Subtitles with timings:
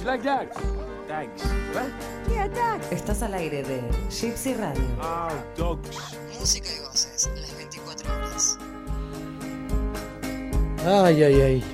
[0.00, 0.56] You like Dax?
[1.08, 1.28] Dax.
[1.74, 1.90] What?
[2.32, 2.90] Yeah, Dax.
[2.92, 4.82] Estás al aire de Gypsy Radio.
[5.02, 6.16] Ah, dogs.
[6.38, 8.58] Música y voces, las 24 horas.
[10.86, 11.64] Ay, ay, ay.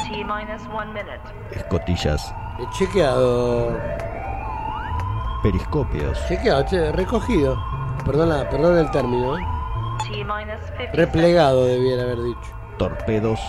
[0.00, 1.20] T minus one minute.
[1.52, 3.78] Escotillas, He chequeado.
[5.42, 7.56] periscopios, Chequeado, che, recogido.
[8.04, 9.42] Perdona, perdona el término, ¿eh?
[10.02, 12.52] T minus 50 Replegado debiera haber dicho.
[12.76, 13.40] torpedos,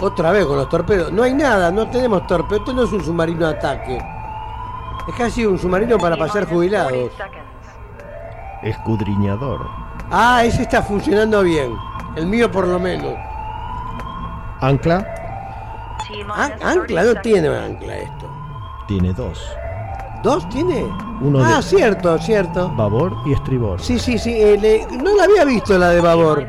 [0.00, 1.10] Otra vez con los torpedos.
[1.12, 2.60] No hay nada, no tenemos torpedos.
[2.60, 3.98] Esto no es un submarino de ataque.
[5.08, 6.92] Es casi un submarino para pasar jubilados.
[6.92, 7.44] 40 seconds.
[8.62, 9.66] escudriñador,
[10.10, 11.74] Ah, ese está funcionando bien.
[12.16, 13.14] El mío por lo menos.
[14.60, 15.06] ancla,
[16.10, 18.26] minus Ah, 30 ancla, no tiene ancla esto.
[18.86, 19.44] tiene dos,
[20.22, 20.84] ¿Dos tiene?
[21.20, 22.70] Uno ah, de- cierto, cierto.
[22.74, 23.80] babor y estribor.
[23.80, 24.32] Sí, sí, sí.
[24.32, 26.44] eh, le- no la había visto la de babor.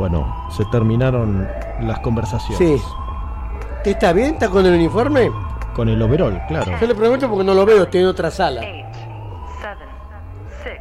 [0.00, 0.50] Minus 20 seconds.
[0.50, 1.48] Bueno, se terminaron
[1.80, 2.80] las conversaciones.
[2.80, 2.82] Sí.
[3.84, 4.34] ¿Te está bien?
[4.34, 5.30] ¿Está con el uniforme?
[5.74, 6.72] Con el overall, claro.
[6.80, 8.60] Yo le pregunto porque no lo veo, estoy en otra sala.
[8.60, 8.68] 8,
[9.60, 9.76] 7,
[10.64, 10.78] 6,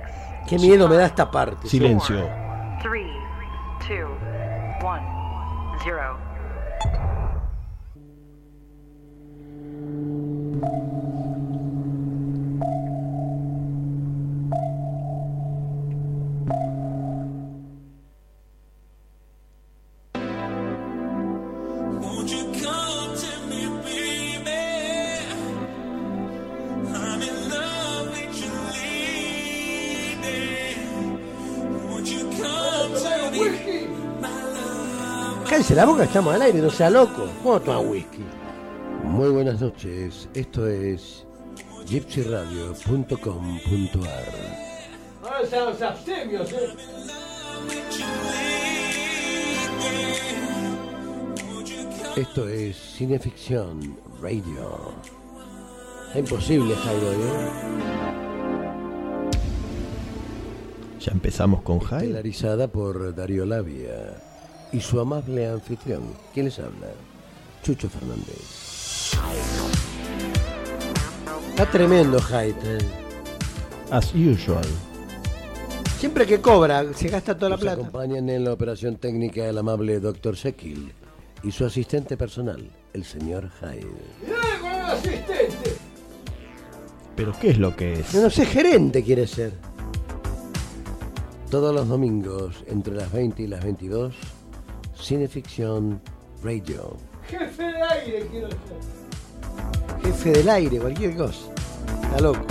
[0.47, 1.67] Qué miedo me da esta parte.
[1.67, 2.27] Silencio.
[2.81, 3.09] 3,
[35.79, 37.29] la boca, estamos al aire, no sea loco.
[37.41, 38.25] ¿Cómo toma whisky?
[39.05, 41.25] Muy buenas noches, esto es
[41.87, 44.33] gypsyradio.com.ar
[45.23, 46.75] Ahora están los abstemios, ¿eh?
[52.17, 54.91] Esto es Cineficción Radio.
[56.11, 57.51] Es imposible, Jairo, ¿eh?
[60.99, 62.07] Ya empezamos con Jai.
[62.07, 64.28] Estelarizada por Darío Labia
[64.71, 66.03] y su amable anfitrión.
[66.33, 66.87] ¿Quién les habla?
[67.63, 69.13] Chucho Fernández.
[71.49, 72.77] Está tremendo, Jaite.
[73.91, 74.65] As usual.
[75.97, 77.81] Siempre que cobra, se gasta toda la Nos plata.
[77.81, 80.37] acompañan en la operación técnica el amable Dr.
[80.37, 80.93] Sekil
[81.43, 83.87] y su asistente personal, el señor Hyde.
[87.15, 88.13] Pero ¿qué es lo que es?
[88.15, 89.51] No sé, gerente quiere ser.
[91.51, 94.13] Todos los domingos, entre las 20 y las 22,
[95.01, 96.01] Cineficción
[96.43, 96.97] Radio.
[97.27, 100.01] Jefe del aire quiero ser.
[100.03, 101.39] Jefe del aire, cualquier cosa.
[102.03, 102.45] Está loco.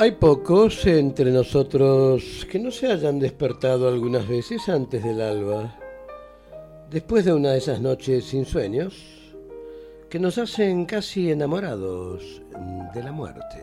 [0.00, 5.74] Hay pocos entre nosotros que no se hayan despertado algunas veces antes del alba,
[6.88, 8.94] después de una de esas noches sin sueños,
[10.08, 12.42] que nos hacen casi enamorados
[12.94, 13.60] de la muerte.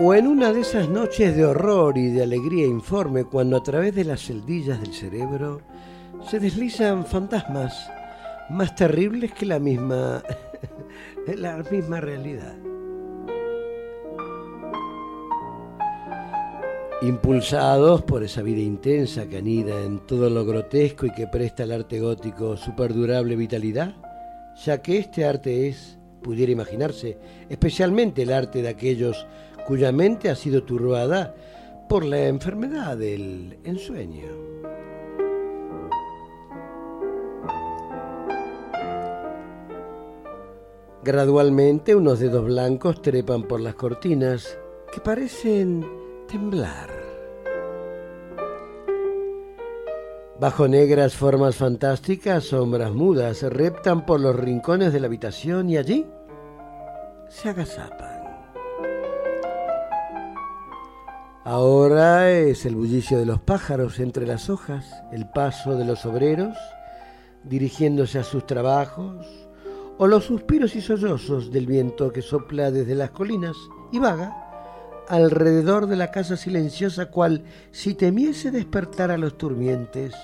[0.00, 3.94] O en una de esas noches de horror y de alegría informe cuando a través
[3.94, 5.60] de las celdillas del cerebro
[6.26, 7.90] se deslizan fantasmas
[8.48, 10.22] más terribles que la misma
[11.36, 12.56] la misma realidad.
[17.02, 21.72] Impulsados por esa vida intensa que anida en todo lo grotesco y que presta al
[21.72, 23.94] arte gótico su perdurable vitalidad,
[24.64, 27.16] ya que este arte es, pudiera imaginarse,
[27.48, 29.26] especialmente el arte de aquellos
[29.66, 31.34] cuya mente ha sido turbada
[31.88, 34.67] por la enfermedad del ensueño.
[41.08, 44.58] Gradualmente unos dedos blancos trepan por las cortinas
[44.92, 45.82] que parecen
[46.28, 46.90] temblar.
[50.38, 56.04] Bajo negras formas fantásticas, sombras mudas reptan por los rincones de la habitación y allí
[57.30, 58.20] se agazapan.
[61.42, 66.54] Ahora es el bullicio de los pájaros entre las hojas, el paso de los obreros
[67.44, 69.47] dirigiéndose a sus trabajos,
[69.98, 73.56] o los suspiros y sollozos del viento que sopla desde las colinas
[73.92, 74.44] y vaga
[75.08, 77.42] alrededor de la casa silenciosa cual
[77.72, 80.14] si temiese despertar a los durmientes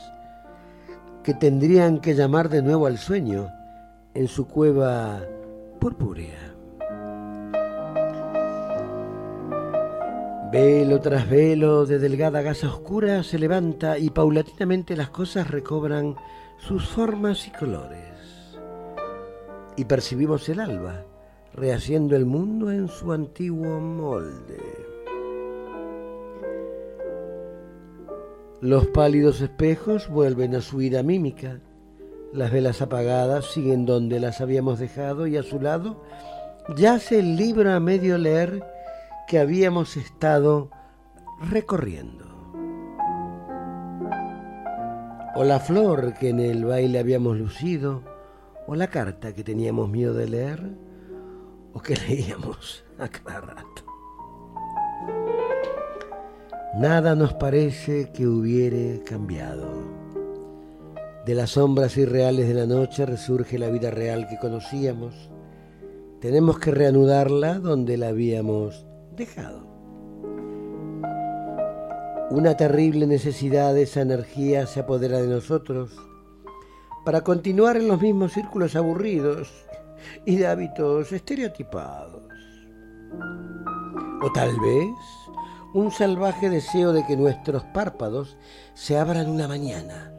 [1.23, 3.49] que tendrían que llamar de nuevo al sueño
[4.12, 5.23] en su cueva
[5.81, 6.55] purpúrea.
[10.53, 16.15] Velo tras velo de delgada gasa oscura se levanta y paulatinamente las cosas recobran
[16.59, 18.04] sus formas y colores.
[19.76, 21.05] Y percibimos el alba,
[21.53, 24.85] rehaciendo el mundo en su antiguo molde.
[28.61, 31.61] Los pálidos espejos vuelven a su ida mímica.
[32.32, 36.03] Las velas apagadas siguen donde las habíamos dejado y a su lado
[36.76, 38.65] yace el libro a medio leer
[39.29, 40.71] que habíamos estado
[41.50, 42.25] recorriendo.
[45.37, 48.03] O la flor que en el baile habíamos lucido,
[48.66, 50.61] o la carta que teníamos miedo de leer,
[51.72, 53.82] o que leíamos a cada rato.
[56.76, 60.05] Nada nos parece que hubiere cambiado.
[61.25, 65.31] De las sombras irreales de la noche resurge la vida real que conocíamos.
[66.20, 69.66] Tenemos que reanudarla donde la habíamos dejado.
[72.31, 75.93] Una terrible necesidad de esa energía se apodera de nosotros
[77.05, 79.53] para continuar en los mismos círculos aburridos
[80.25, 82.23] y de hábitos estereotipados.
[84.23, 84.89] O tal vez
[85.75, 88.37] un salvaje deseo de que nuestros párpados
[88.75, 90.12] se abran una mañana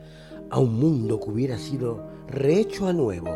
[0.51, 3.35] a un mundo que hubiera sido rehecho a nuevo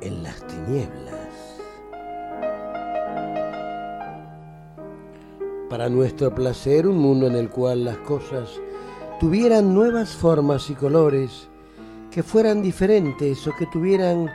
[0.00, 1.16] en las tinieblas.
[5.68, 8.60] Para nuestro placer, un mundo en el cual las cosas
[9.18, 11.48] tuvieran nuevas formas y colores,
[12.16, 14.30] que fueran diferentes o que tuvieran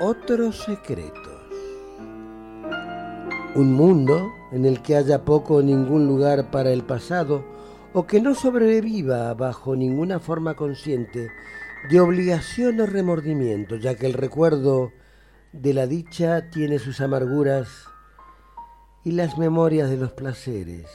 [0.00, 1.40] otros secretos.
[3.54, 7.44] Un mundo en el que haya poco o ningún lugar para el pasado
[7.92, 11.30] o que no sobreviva bajo ninguna forma consciente
[11.88, 14.90] de obligación o remordimiento, ya que el recuerdo
[15.52, 17.68] de la dicha tiene sus amarguras
[19.04, 20.88] y las memorias de los placeres,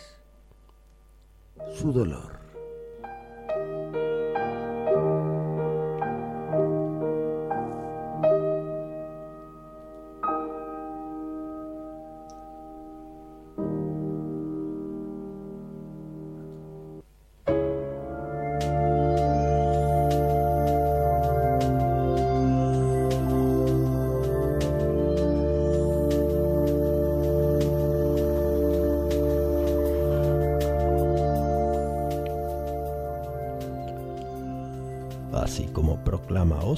[1.74, 2.37] su dolor.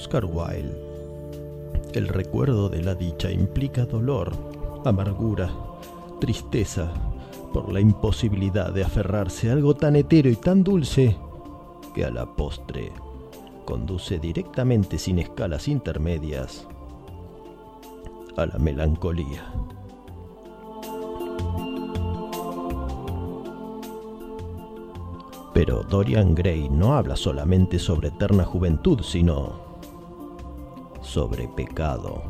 [0.09, 0.75] Oscar Wilde,
[1.93, 4.31] el recuerdo de la dicha implica dolor,
[4.83, 5.51] amargura,
[6.19, 6.91] tristeza
[7.53, 11.15] por la imposibilidad de aferrarse a algo tan etéreo y tan dulce
[11.93, 12.91] que a la postre
[13.65, 16.67] conduce directamente sin escalas intermedias
[18.35, 19.53] a la melancolía.
[25.53, 29.68] Pero Dorian Gray no habla solamente sobre eterna juventud, sino
[31.09, 32.21] sobre pecado.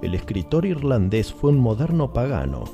[0.00, 2.64] El escritor irlandés fue un moderno pagano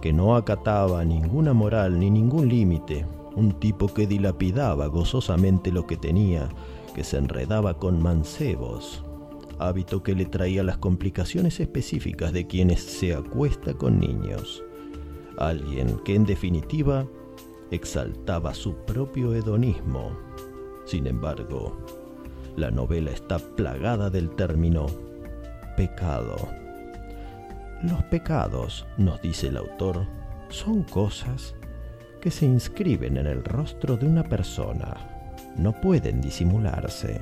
[0.00, 3.06] que no acataba ninguna moral ni ningún límite,
[3.36, 6.48] un tipo que dilapidaba gozosamente lo que tenía,
[6.94, 9.04] que se enredaba con mancebos,
[9.58, 14.62] hábito que le traía las complicaciones específicas de quienes se acuesta con niños.
[15.38, 17.06] Alguien que en definitiva
[17.70, 20.12] exaltaba su propio hedonismo.
[20.86, 21.76] Sin embargo,
[22.56, 24.86] la novela está plagada del término
[25.76, 26.36] pecado.
[27.82, 30.06] Los pecados, nos dice el autor,
[30.48, 31.54] son cosas
[32.20, 34.96] que se inscriben en el rostro de una persona.
[35.56, 37.20] No pueden disimularse.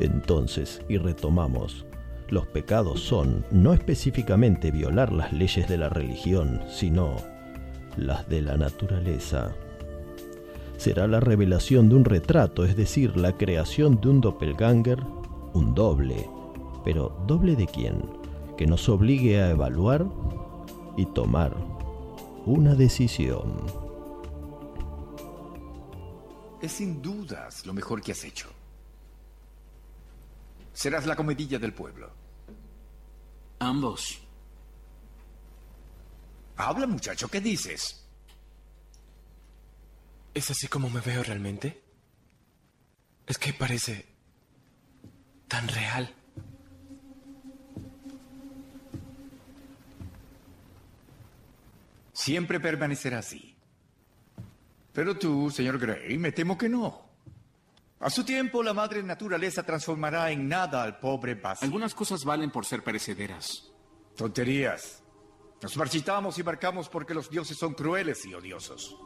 [0.00, 1.86] Entonces, y retomamos,
[2.28, 7.16] los pecados son no específicamente violar las leyes de la religión, sino
[7.96, 9.54] las de la naturaleza.
[10.76, 15.02] Será la revelación de un retrato, es decir, la creación de un doppelganger,
[15.54, 16.28] un doble.
[16.84, 18.02] Pero ¿doble de quién?
[18.58, 20.06] Que nos obligue a evaluar
[20.96, 21.56] y tomar
[22.46, 23.54] una decisión.
[26.60, 28.48] Es sin dudas lo mejor que has hecho.
[30.72, 32.10] Serás la comedilla del pueblo.
[33.60, 34.20] Ambos.
[36.56, 38.03] Habla, muchacho, ¿qué dices?
[40.34, 41.80] ¿Es así como me veo realmente?
[43.26, 44.06] Es que parece
[45.46, 46.12] tan real.
[52.12, 53.56] Siempre permanecerá así.
[54.92, 57.04] Pero tú, señor Gray, me temo que no.
[58.00, 61.64] A su tiempo, la madre naturaleza transformará en nada al pobre básico.
[61.64, 63.72] Algunas cosas valen por ser perecederas.
[64.16, 65.02] Tonterías.
[65.62, 68.96] Nos marchitamos y marcamos porque los dioses son crueles y odiosos.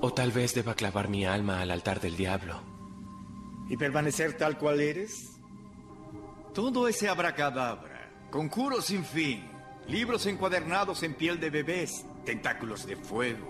[0.00, 2.60] O tal vez deba clavar mi alma al altar del diablo.
[3.68, 5.38] ¿Y permanecer tal cual eres?
[6.54, 9.44] Todo ese abracadabra, conjuros sin fin,
[9.88, 13.48] libros encuadernados en piel de bebés, tentáculos de fuego,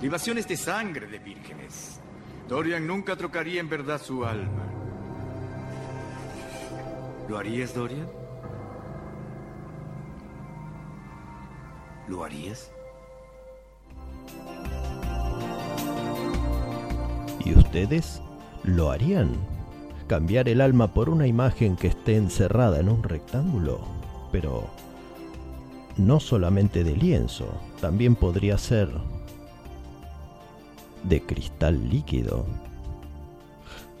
[0.00, 2.00] libaciones de sangre de vírgenes.
[2.48, 4.64] Dorian nunca trocaría en verdad su alma.
[7.28, 8.08] ¿Lo harías, Dorian?
[12.08, 12.70] ¿Lo harías?
[17.44, 18.22] ¿Y ustedes
[18.62, 19.32] lo harían?
[20.06, 23.80] ¿Cambiar el alma por una imagen que esté encerrada en un rectángulo?
[24.32, 24.64] Pero
[25.96, 27.46] no solamente de lienzo,
[27.80, 28.88] también podría ser
[31.02, 32.46] de cristal líquido.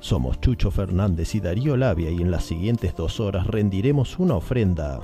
[0.00, 5.00] Somos Chucho Fernández y Darío Labia y en las siguientes dos horas rendiremos una ofrenda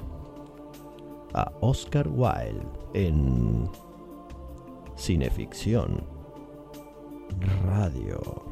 [1.33, 3.69] a Oscar Wilde en
[4.97, 6.03] Cineficción
[7.65, 8.50] Radio.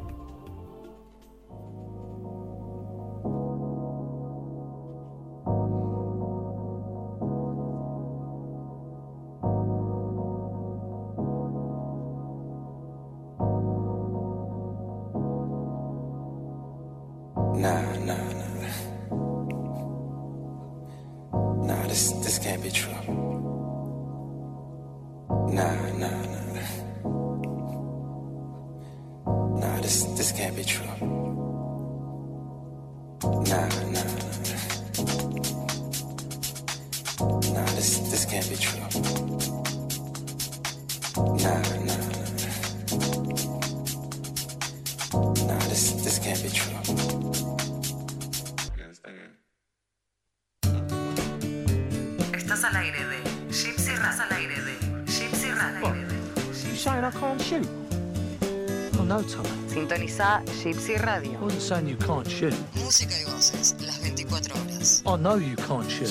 [61.69, 62.55] Saying you can't shoot.
[62.83, 65.03] Música y voces las 24 horas.
[65.05, 66.09] I know you can't shoot.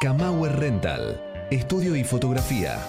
[0.00, 1.20] Camauer Rental,
[1.52, 2.84] estudio y fotografía.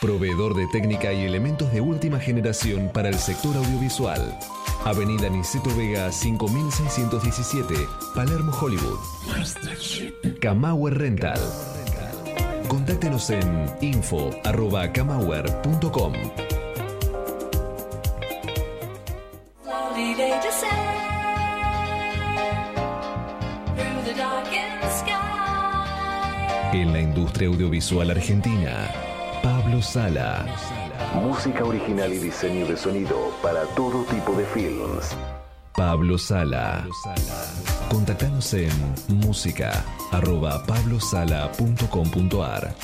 [0.00, 4.36] Proveedor de técnica y elementos de última generación para el sector audiovisual.
[4.84, 7.74] Avenida Niceto Vega 5617,
[8.12, 8.98] Palermo, Hollywood.
[10.40, 11.38] Camauer Rental.
[12.68, 16.12] Contáctenos en info.camauer.com.
[26.72, 28.90] En la industria audiovisual argentina,
[29.42, 30.44] Pablo Sala.
[31.14, 35.16] Música original y diseño de sonido para todo tipo de films.
[35.74, 36.86] Pablo Sala.
[37.90, 38.70] Contactanos en
[39.08, 42.74] música arroba pablosala.com.ar.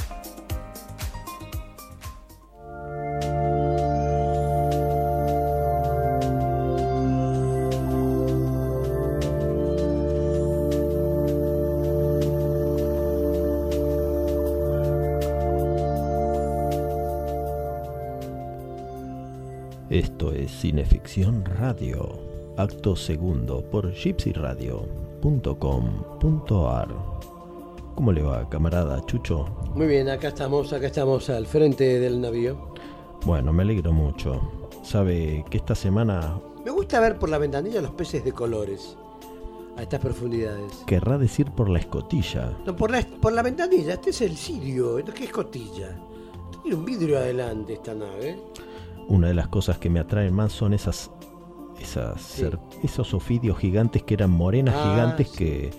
[19.95, 26.89] Esto es Cineficción Radio, acto segundo por gypsyradio.com.ar.
[27.95, 29.47] ¿Cómo le va, camarada Chucho?
[29.75, 32.75] Muy bien, acá estamos, acá estamos al frente del navío.
[33.25, 34.41] Bueno, me alegro mucho.
[34.83, 38.97] Sabe que esta semana Me gusta ver por la ventanilla los peces de colores
[39.77, 40.83] a estas profundidades.
[40.87, 42.53] querrá decir por la escotilla.
[42.67, 45.97] No, por la, por la ventanilla, este es el Sirio, ¿esto ¿qué escotilla?
[46.63, 48.39] Tiene un vidrio adelante esta nave.
[49.09, 51.11] Una de las cosas que me atraen más son esas,
[51.81, 52.43] esas
[52.83, 55.37] esos ofidios gigantes que eran morenas Ah, gigantes sí.
[55.39, 55.71] que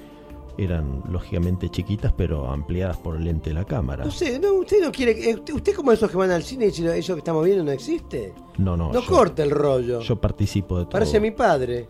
[0.58, 4.06] eran lógicamente chiquitas pero ampliadas por el lente de la cámara.
[4.06, 5.12] No sé, no, usted no quiere.
[5.30, 7.64] eh, Usted, usted como esos que van al cine y dicen eso que estamos viendo
[7.64, 8.34] no existe.
[8.58, 10.00] No, no, No yo, corta el rollo.
[10.00, 10.92] yo participo de todo.
[10.92, 11.88] Parece mi padre.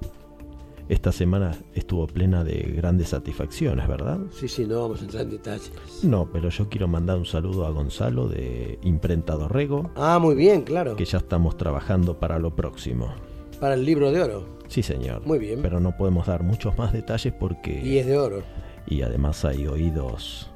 [0.88, 4.20] Esta semana estuvo plena de grandes satisfacciones, ¿verdad?
[4.32, 5.72] Sí, sí, no vamos a entrar en detalles.
[6.04, 10.62] No, pero yo quiero mandar un saludo a Gonzalo de Imprenta Dorrego, Ah, muy bien,
[10.62, 10.96] claro.
[10.96, 13.14] que ya estamos trabajando para lo próximo.
[13.60, 14.58] Para el libro de oro.
[14.68, 15.26] Sí, señor.
[15.26, 15.62] Muy bien.
[15.62, 17.80] Pero no podemos dar muchos más detalles porque...
[17.84, 18.44] Y es de oro.
[18.88, 20.50] y además hay oídos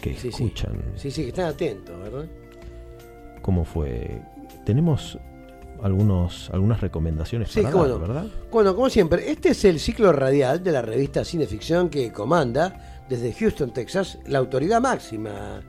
[0.00, 0.82] que Sí, escuchan.
[0.96, 2.26] Sí, sí, que están atentos, ¿verdad?
[3.40, 4.20] ¿Cómo fue?
[4.64, 5.18] Tenemos
[5.82, 7.98] algunos algunas recomendaciones Sí, para cómo dar, no.
[8.00, 8.26] ¿verdad?
[8.52, 13.32] Bueno, como siempre, este es el ciclo radial de la revista Cineficción que comanda desde
[13.32, 15.60] Houston, Texas, la autoridad máxima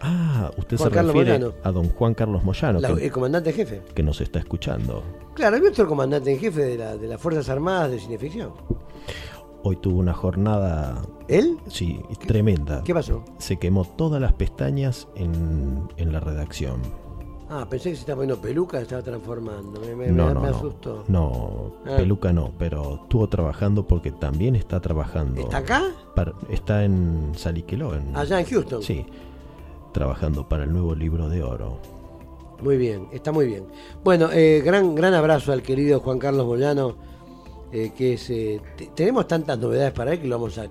[0.00, 1.54] Ah, usted Juan se Carlos refiere Moyano.
[1.64, 3.82] a don Juan Carlos Moyano, La- que, el comandante en jefe.
[3.94, 5.02] que nos está escuchando.
[5.34, 8.52] Claro, es nuestro comandante en jefe de, la- de las Fuerzas Armadas de Cineficción.
[9.62, 11.02] Hoy tuvo una jornada...
[11.28, 11.58] ¿Él?
[11.68, 12.82] Sí, tremenda.
[12.84, 13.24] ¿Qué pasó?
[13.38, 16.80] Se quemó todas las pestañas en, en la redacción.
[17.48, 19.80] Ah, pensé que se estaba poniendo peluca, se estaba transformando.
[19.80, 20.56] Me, me- no, me- no, me no.
[20.56, 21.04] asustó.
[21.08, 21.96] No, Ah.
[21.96, 25.40] peluca no, pero estuvo trabajando porque también está trabajando.
[25.40, 25.82] ¿Está acá?
[26.14, 27.94] para- está en Saliqueló.
[27.94, 28.82] En, Allá en Houston.
[28.82, 29.04] Sí,
[30.00, 31.78] trabajando para el nuevo libro de oro.
[32.62, 33.64] Muy bien, está muy bien.
[34.04, 36.96] Bueno, eh, gran, gran abrazo al querido Juan Carlos Moyano,
[37.72, 40.66] eh, que es, eh, te- tenemos tantas novedades para él que lo vamos a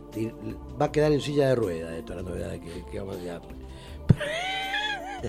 [0.79, 3.19] va a quedar en silla de ruedas de todas las novedades que, que vamos a
[3.19, 3.41] llevar.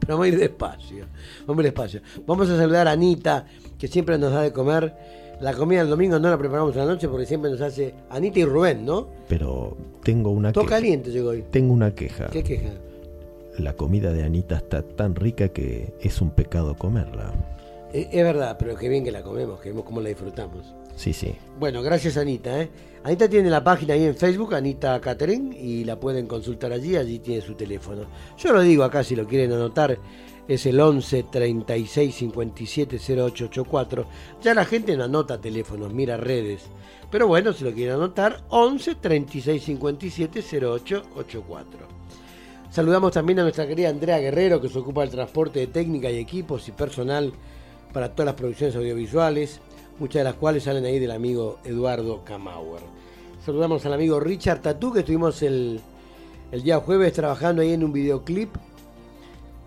[0.00, 1.06] Pero vamos a ir despacio,
[1.46, 2.00] vamos a ir despacio.
[2.26, 3.46] Vamos a saludar a Anita,
[3.78, 4.94] que siempre nos da de comer.
[5.40, 8.40] La comida del domingo no la preparamos en la noche porque siempre nos hace Anita
[8.40, 9.06] y Rubén, ¿no?
[9.28, 10.76] Pero tengo una Todo queja.
[10.76, 11.44] caliente llegó hoy.
[11.50, 12.26] Tengo una queja.
[12.28, 12.70] ¿Qué queja?
[13.58, 17.32] La comida de Anita está tan rica que es un pecado comerla.
[17.92, 20.74] Eh, es verdad, pero qué bien que la comemos, que vemos cómo la disfrutamos.
[20.96, 21.34] Sí, sí.
[21.58, 22.60] Bueno, gracias Anita.
[22.60, 22.70] ¿eh?
[23.02, 27.18] Anita tiene la página ahí en Facebook, Anita Catherine, y la pueden consultar allí, allí
[27.18, 28.02] tiene su teléfono.
[28.38, 29.98] Yo lo digo acá si lo quieren anotar,
[30.46, 34.06] es el 11 36 57 0884.
[34.42, 36.62] Ya la gente no anota teléfonos, mira redes.
[37.10, 42.00] Pero bueno, si lo quieren anotar, 11 36 57 0884.
[42.70, 46.18] Saludamos también a nuestra querida Andrea Guerrero, que se ocupa del transporte de técnica y
[46.18, 47.32] equipos y personal
[47.92, 49.60] para todas las producciones audiovisuales,
[49.98, 52.82] muchas de las cuales salen ahí del amigo Eduardo Kamauer.
[53.44, 55.80] Saludamos al amigo Richard Tatú, que estuvimos el,
[56.52, 58.50] el día jueves trabajando ahí en un videoclip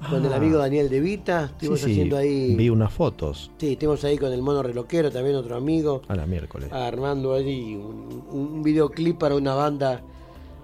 [0.09, 0.37] con el Ah.
[0.37, 1.45] amigo Daniel De Vita.
[1.45, 2.55] Estuvimos sí, haciendo ahí.
[2.55, 6.25] Vi unas fotos Sí, estuvimos ahí con el mono reloquero, también otro amigo, a la
[6.25, 6.71] miércoles.
[6.71, 10.01] armando un, un videoclip para una banda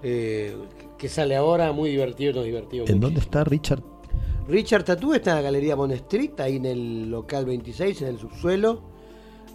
[0.02, 0.54] eh,
[1.00, 3.82] que sale ahora, muy divertido, nos divertimos ¿En dónde está Richard?
[4.46, 8.18] Richard Tatú está en la Galería Bond Street, ahí en el local 26, en el
[8.18, 8.82] subsuelo.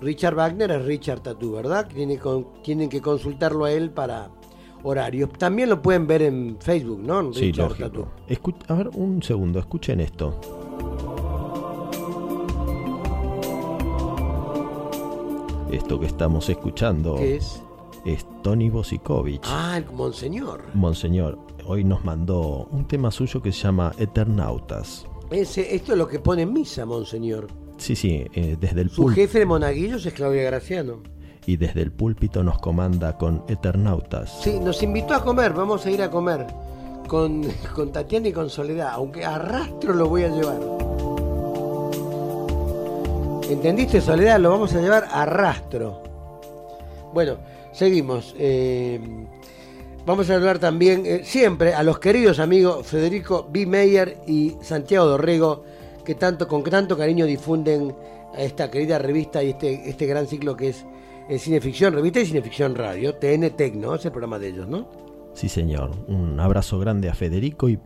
[0.01, 1.87] Richard Wagner es Richard Tatú, ¿verdad?
[1.87, 4.31] Tiene con- tienen que consultarlo a él para
[4.83, 5.29] horarios.
[5.37, 7.31] También lo pueden ver en Facebook, ¿no?
[7.33, 7.75] Sí, Richard.
[7.77, 8.05] Tatú.
[8.27, 10.39] Escu- a ver, un segundo, escuchen esto.
[15.71, 17.61] Esto que estamos escuchando ¿Qué es?
[18.05, 19.41] Es Tony Bosikovic.
[19.45, 20.63] Ah, el Monseñor.
[20.73, 25.05] Monseñor, hoy nos mandó un tema suyo que se llama Eternautas.
[25.31, 27.47] Ese, esto es lo que pone en misa, Monseñor.
[27.77, 31.01] Sí, sí, eh, desde el Su púlpito jefe de monaguillos es Claudia Graciano.
[31.45, 34.39] y desde el púlpito nos comanda con Eternautas.
[34.41, 36.45] Sí, nos invitó a comer, vamos a ir a comer
[37.07, 37.43] con,
[37.75, 40.59] con Tatiana y con Soledad, aunque a rastro lo voy a llevar.
[43.49, 44.39] ¿Entendiste, Soledad?
[44.39, 46.01] Lo vamos a llevar a rastro.
[47.13, 47.37] Bueno,
[47.75, 48.33] seguimos.
[48.37, 48.99] eh,
[50.05, 53.65] vamos a hablar también, eh, siempre, a los queridos amigos Federico B.
[53.65, 55.63] Meyer y Santiago Dorrego,
[56.03, 57.95] que tanto, con tanto cariño difunden
[58.33, 60.85] a esta querida revista y este, este gran ciclo que es
[61.29, 64.87] eh, Cineficción, revista y Cineficción Radio, TN Tecno, es el programa de ellos, ¿no?
[65.33, 65.91] Sí, señor.
[66.07, 67.77] Un abrazo grande a Federico y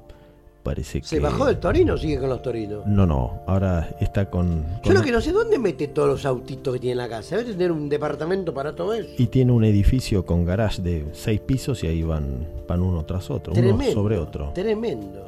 [0.64, 1.08] parece que...
[1.08, 2.86] ¿Se bajó del Torino o sigue con los Torinos?
[2.86, 4.64] No, no, ahora está con...
[4.78, 7.10] Yo con- lo que no sé, ¿dónde mete todos los autitos que tiene en la
[7.10, 7.38] casa?
[7.38, 9.10] Debe tener un departamento para todo eso.
[9.18, 13.30] Y tiene un edificio con garage de seis pisos y ahí van, van uno tras
[13.30, 14.52] otro, uno sobre otro.
[14.54, 15.26] Tremendo.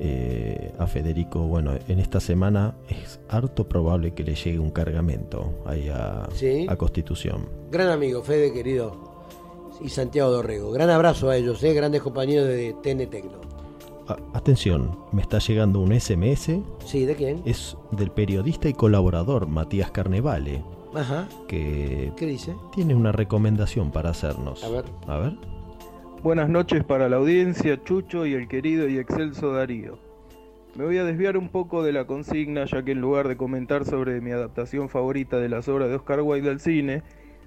[0.00, 5.54] Eh, a Federico, bueno, en esta semana es harto probable que le llegue un cargamento
[5.66, 6.66] ahí a, Sí.
[6.68, 7.48] a Constitución.
[7.72, 9.08] Gran amigo, Fede querido.
[9.80, 10.70] Y Santiago Dorrego.
[10.70, 11.72] Gran abrazo a ellos, ¿eh?
[11.74, 13.40] grandes compañeros de TN Tecno.
[14.34, 17.42] Atención, me está llegando un SMS, Sí, ¿de quién?
[17.44, 20.62] es del periodista y colaborador Matías Carnevale,
[20.94, 21.28] Ajá.
[21.46, 22.54] que ¿Qué dice?
[22.74, 24.64] tiene una recomendación para hacernos.
[24.64, 24.84] A ver.
[25.06, 25.32] A ver.
[26.22, 29.98] Buenas noches para la audiencia, Chucho y el querido y excelso Darío.
[30.76, 33.84] Me voy a desviar un poco de la consigna, ya que en lugar de comentar
[33.84, 37.02] sobre mi adaptación favorita de las obras de Oscar Wilde al cine,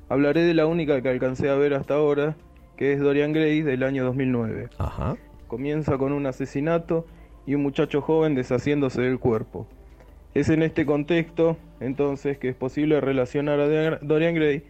[0.10, 2.36] hablaré de la única que alcancé a ver hasta ahora,
[2.78, 4.70] que es Dorian Gray del año 2009.
[4.78, 5.16] Ajá.
[5.52, 7.06] Comienza con un asesinato
[7.46, 9.68] y un muchacho joven deshaciéndose del cuerpo.
[10.34, 14.64] Es en este contexto, entonces, que es posible relacionar a Dorian- Gray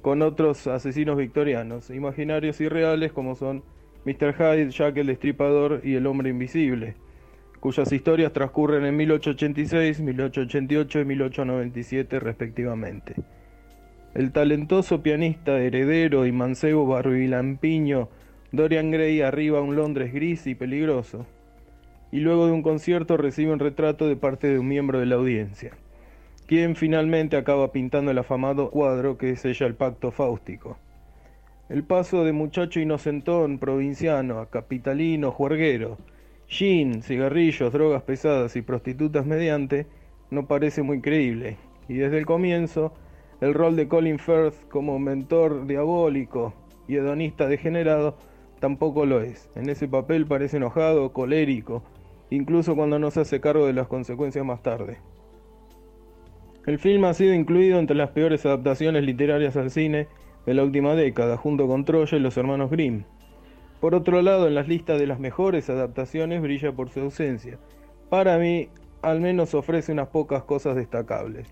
[0.00, 3.64] con otros asesinos victorianos, imaginarios y reales como son
[4.04, 4.32] Mr.
[4.32, 6.94] Hyde, Jack el Destripador y el Hombre Invisible,
[7.58, 13.16] cuyas historias transcurren en 1886, 1888 y 1897 respectivamente.
[14.14, 18.08] El talentoso pianista, heredero y mancebo barbilampiño
[18.50, 21.26] Dorian Gray arriba a un Londres gris y peligroso,
[22.10, 25.16] y luego de un concierto recibe un retrato de parte de un miembro de la
[25.16, 25.72] audiencia,
[26.46, 30.78] quien finalmente acaba pintando el afamado cuadro que sella el pacto fáustico.
[31.68, 35.98] El paso de muchacho inocentón, provinciano, a capitalino, juerguero,
[36.46, 39.86] gin, cigarrillos, drogas pesadas y prostitutas mediante,
[40.30, 41.58] no parece muy creíble.
[41.86, 42.94] Y desde el comienzo,
[43.42, 46.54] el rol de Colin Firth como mentor diabólico
[46.88, 48.16] y hedonista degenerado
[48.58, 49.50] tampoco lo es.
[49.54, 51.82] En ese papel parece enojado, colérico,
[52.30, 54.98] incluso cuando no se hace cargo de las consecuencias más tarde.
[56.66, 60.06] El film ha sido incluido entre las peores adaptaciones literarias al cine
[60.44, 63.04] de la última década, junto con Troya y los hermanos Grimm.
[63.80, 67.58] Por otro lado, en las listas de las mejores adaptaciones brilla por su ausencia.
[68.10, 68.68] Para mí,
[69.02, 71.48] al menos ofrece unas pocas cosas destacables.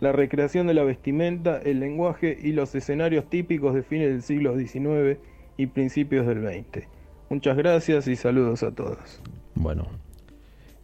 [0.00, 4.58] La recreación de la vestimenta, el lenguaje y los escenarios típicos de fines del siglo
[4.58, 5.18] XIX
[5.56, 6.86] y principios del XX.
[7.30, 8.98] Muchas gracias y saludos a todos.
[9.54, 9.86] Bueno,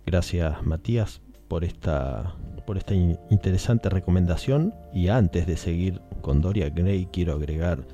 [0.06, 2.34] gracias Matías por esta,
[2.66, 7.84] por esta in- interesante recomendación y antes de seguir con Doria Gray quiero agregar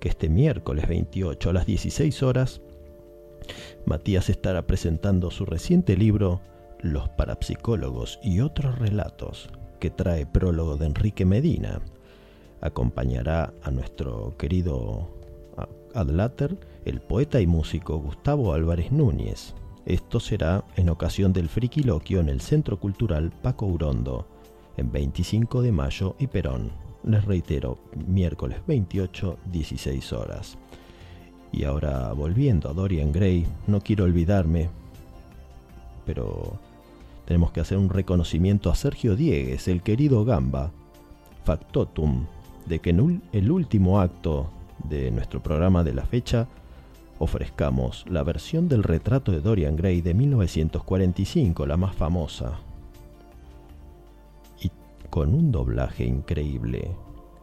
[0.00, 2.60] que este miércoles 28 a las 16 horas
[3.86, 6.40] Matías estará presentando su reciente libro
[6.80, 11.80] Los parapsicólogos y otros relatos que trae prólogo de Enrique Medina.
[12.60, 15.08] Acompañará a nuestro querido
[15.94, 19.54] a- Adlater, el poeta y músico Gustavo Álvarez Núñez.
[19.86, 24.26] Esto será en ocasión del friquiloquio en el Centro Cultural Paco Urondo,
[24.76, 26.70] en 25 de mayo y Perón.
[27.04, 30.56] Les reitero, miércoles 28, 16 horas.
[31.50, 34.70] Y ahora volviendo a Dorian Gray, no quiero olvidarme,
[36.06, 36.58] pero
[37.26, 40.70] tenemos que hacer un reconocimiento a Sergio Diegues, el querido Gamba,
[41.44, 42.26] factotum,
[42.66, 44.48] de que en el último acto
[44.84, 46.48] de nuestro programa de la fecha
[47.18, 52.58] ofrezcamos la versión del retrato de Dorian Gray de 1945, la más famosa,
[54.60, 54.72] y
[55.08, 56.96] con un doblaje increíble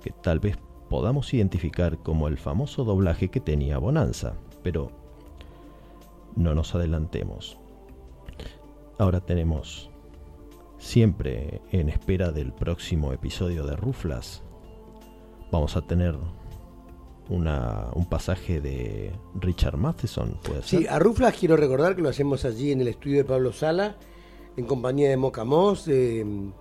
[0.03, 0.57] que tal vez
[0.89, 4.91] podamos identificar como el famoso doblaje que tenía Bonanza, pero
[6.35, 7.57] no nos adelantemos.
[8.97, 9.89] Ahora tenemos,
[10.77, 14.43] siempre en espera del próximo episodio de Ruflas,
[15.51, 16.17] vamos a tener
[17.29, 20.79] una, un pasaje de Richard Matheson, ¿puede ser?
[20.81, 23.95] Sí, a Ruflas quiero recordar que lo hacemos allí en el estudio de Pablo Sala,
[24.57, 26.51] en compañía de Moca Moss, de mm,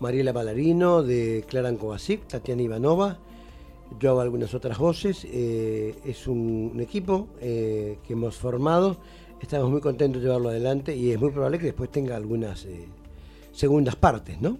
[0.00, 3.18] Mariela Ballarino, de Clara Kovacic, Tatiana Ivanova.
[3.98, 5.26] Yo hago algunas otras voces.
[5.28, 8.98] eh, es un, un equipo eh, que hemos formado.
[9.40, 12.86] Estamos muy contentos de llevarlo adelante y es muy probable que después tenga algunas eh,
[13.52, 14.58] segundas partes, ¿no?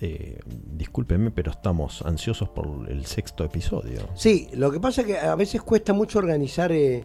[0.00, 4.00] Eh, discúlpeme, pero estamos ansiosos por el sexto episodio.
[4.14, 7.04] Sí, lo que pasa es que a veces cuesta mucho organizar eh,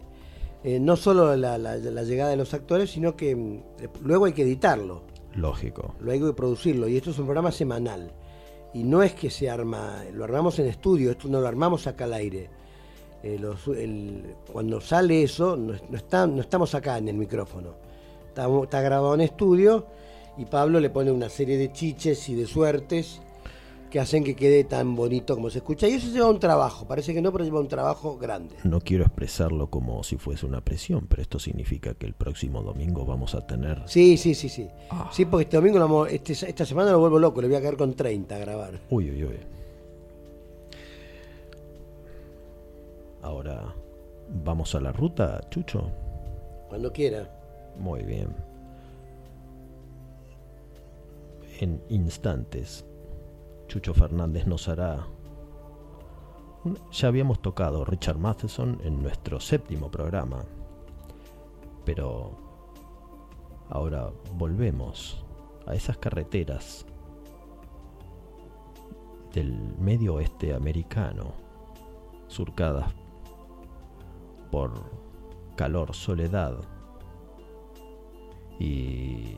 [0.62, 3.62] eh, no solo la, la- la llegada de los actores, sino que mm,
[4.02, 5.02] luego hay que editarlo,
[5.34, 5.94] Lógico.
[6.00, 6.88] luego hay que producirlo.
[6.88, 8.12] Y esto es un programa semanal.
[8.74, 12.04] Y no es que se arma, lo armamos en estudio, esto no lo armamos acá
[12.04, 12.50] al aire.
[13.22, 17.74] Eh, los- el- cuando sale eso, no, no está- no estamos acá en el micrófono.
[18.28, 19.86] Estamos- está grabado en estudio
[20.36, 23.20] y Pablo le pone una serie de chiches y de suertes
[23.90, 25.86] que hacen que quede tan bonito como se escucha.
[25.86, 28.56] Y eso lleva un trabajo, parece que no, pero lleva un trabajo grande.
[28.64, 33.04] No quiero expresarlo como si fuese una presión, pero esto significa que el próximo domingo
[33.04, 33.82] vamos a tener...
[33.86, 34.68] Sí, sí, sí, sí.
[35.12, 37.76] Sí, porque este domingo, lo este- esta semana lo vuelvo loco, le voy a caer
[37.76, 38.80] con 30 a grabar.
[38.90, 39.36] Uy, uy, uy.
[43.22, 43.72] Ahora,
[44.44, 45.88] ¿vamos a la ruta, Chucho?
[46.68, 47.30] Cuando quiera.
[47.78, 48.34] Muy bien.
[51.60, 52.84] En instantes,
[53.68, 55.06] Chucho Fernández nos hará...
[56.92, 60.44] Ya habíamos tocado Richard Matheson en nuestro séptimo programa,
[61.84, 62.32] pero
[63.68, 65.24] ahora volvemos
[65.66, 66.86] a esas carreteras
[69.32, 71.34] del medio oeste americano,
[72.28, 72.92] surcadas
[74.50, 74.72] por
[75.56, 76.56] calor, soledad
[78.58, 79.36] y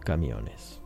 [0.00, 0.79] camiones.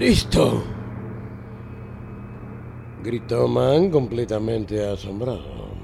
[0.00, 0.62] ¡Cristo!
[3.04, 5.74] Gritó Man completamente asombrado.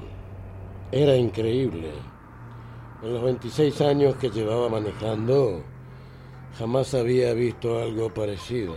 [0.91, 1.91] Era increíble.
[3.03, 5.63] En los 26 años que llevaba manejando,
[6.59, 8.75] jamás había visto algo parecido.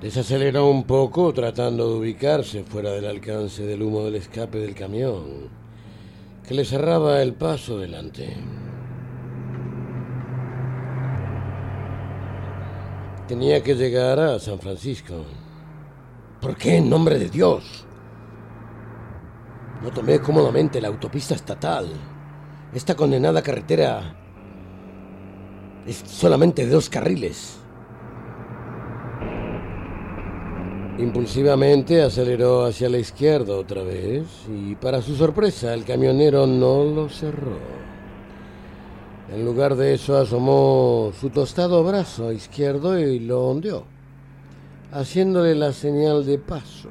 [0.00, 5.48] Desaceleró un poco tratando de ubicarse fuera del alcance del humo del escape del camión,
[6.48, 8.34] que le cerraba el paso delante.
[13.30, 15.14] Tenía que llegar a San Francisco.
[16.40, 17.86] ¿Por qué en nombre de Dios?
[19.80, 21.86] No tomé cómodamente la autopista estatal.
[22.74, 24.16] Esta condenada carretera
[25.86, 27.60] es solamente de dos carriles.
[30.98, 37.08] Impulsivamente aceleró hacia la izquierda otra vez y para su sorpresa el camionero no lo
[37.08, 37.58] cerró.
[39.32, 43.84] En lugar de eso asomó su tostado brazo izquierdo y lo ondeó,
[44.90, 46.88] haciéndole la señal de paso.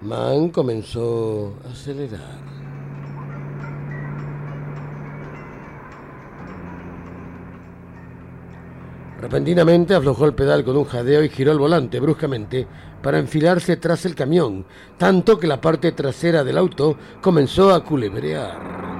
[0.00, 2.40] Mann comenzó a acelerar.
[9.20, 12.66] Repentinamente aflojó el pedal con un jadeo y giró el volante bruscamente
[13.02, 14.64] para enfilarse tras el camión,
[14.96, 18.99] tanto que la parte trasera del auto comenzó a culebrear.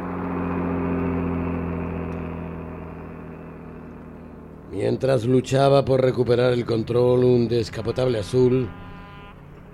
[4.71, 8.69] Mientras luchaba por recuperar el control, un descapotable azul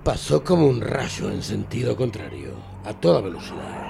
[0.03, 2.53] pasó como un rayo en sentido contrario,
[2.85, 3.87] a toda velocidad.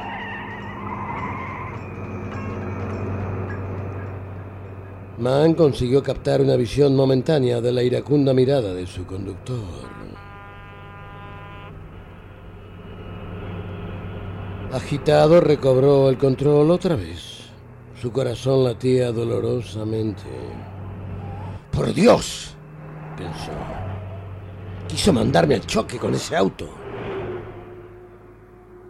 [5.19, 9.97] Mann consiguió captar una visión momentánea de la iracunda mirada de su conductor.
[14.73, 17.47] Agitado recobró el control otra vez.
[18.03, 20.25] Su corazón latía dolorosamente.
[21.77, 22.55] ¡Por Dios!
[23.19, 23.53] pensó.
[24.89, 26.71] Quiso mandarme al choque con ese auto.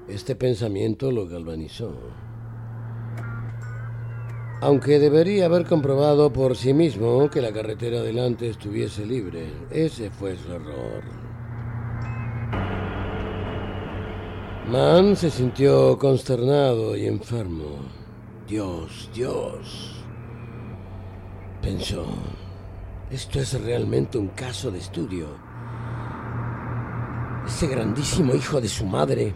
[0.06, 1.92] Este pensamiento lo galvanizó.
[4.60, 10.36] Aunque debería haber comprobado por sí mismo que la carretera delante estuviese libre, ese fue
[10.36, 11.02] su error.
[14.70, 17.78] Mann se sintió consternado y enfermo.
[18.46, 20.04] Dios, Dios.
[21.60, 22.06] Pensó,
[23.10, 25.28] esto es realmente un caso de estudio.
[27.46, 29.32] Ese grandísimo hijo de su madre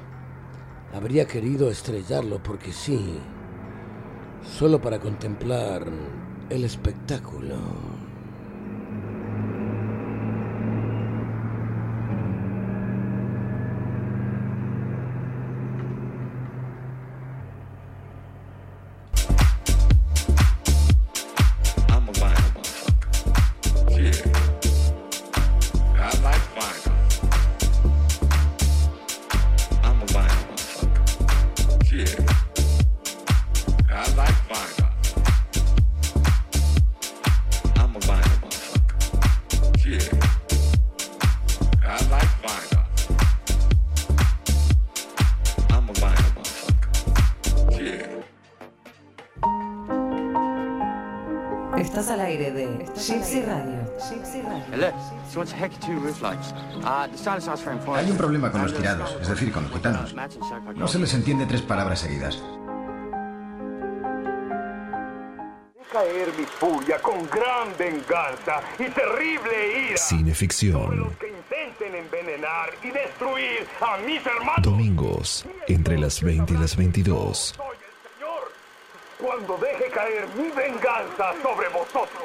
[0.92, 3.18] habría querido estrellarlo porque sí,
[4.42, 5.86] solo para contemplar
[6.48, 7.89] el espectáculo.
[51.78, 53.80] Estás al aire de Gypsy Radio.
[57.72, 57.96] Important.
[57.96, 60.14] Hay un problema con los tirados, es decir, con los gitanos.
[60.74, 62.42] No se les entiende tres palabras seguidas.
[65.92, 69.96] caer mi furia con gran venganza y terrible ira.
[69.96, 71.16] Cineficción.
[71.18, 74.62] Que intenten envenenar y destruir a mis hermanos.
[74.62, 77.54] Domingos, entre las 20 y las 22.
[79.20, 82.24] Cuando deje caer mi venganza sobre vosotros.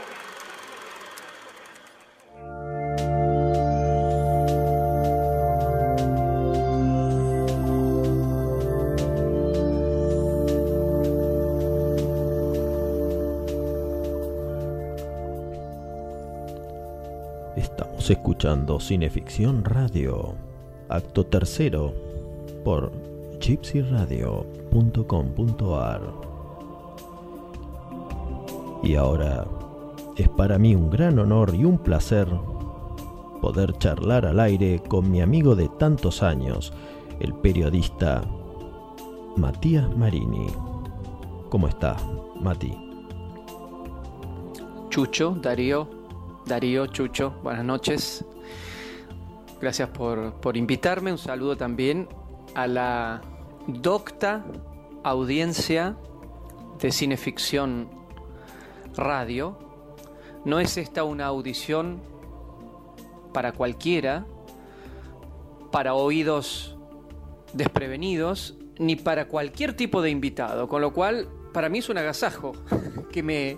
[17.57, 20.35] Estamos escuchando Cineficción Radio,
[20.87, 21.93] acto tercero,
[22.63, 22.93] por
[23.39, 26.34] gypsyradio.com.ar.
[28.85, 29.47] Y ahora
[30.15, 32.27] es para mí un gran honor y un placer
[33.41, 36.71] poder charlar al aire con mi amigo de tantos años,
[37.19, 38.21] el periodista
[39.37, 40.45] Matías Marini.
[41.49, 41.97] ¿Cómo está,
[42.39, 42.77] Mati?
[44.89, 45.89] Chucho, Darío,
[46.45, 48.23] Darío, Chucho, buenas noches.
[49.59, 51.11] Gracias por, por invitarme.
[51.11, 52.07] Un saludo también
[52.53, 53.21] a la
[53.65, 54.45] docta
[55.03, 55.97] audiencia
[56.79, 58.04] de Cineficción
[58.97, 59.57] Radio.
[60.45, 62.01] No es esta una audición
[63.33, 64.25] para cualquiera,
[65.71, 66.77] para oídos
[67.53, 72.53] desprevenidos, ni para cualquier tipo de invitado, con lo cual para mí es un agasajo
[73.11, 73.57] que me,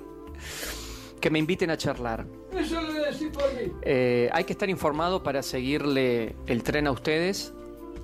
[1.19, 2.25] que me inviten a charlar.
[2.53, 3.71] Eso lo voy a decir por mí.
[3.81, 7.53] Eh, hay que estar informado para seguirle el tren a ustedes.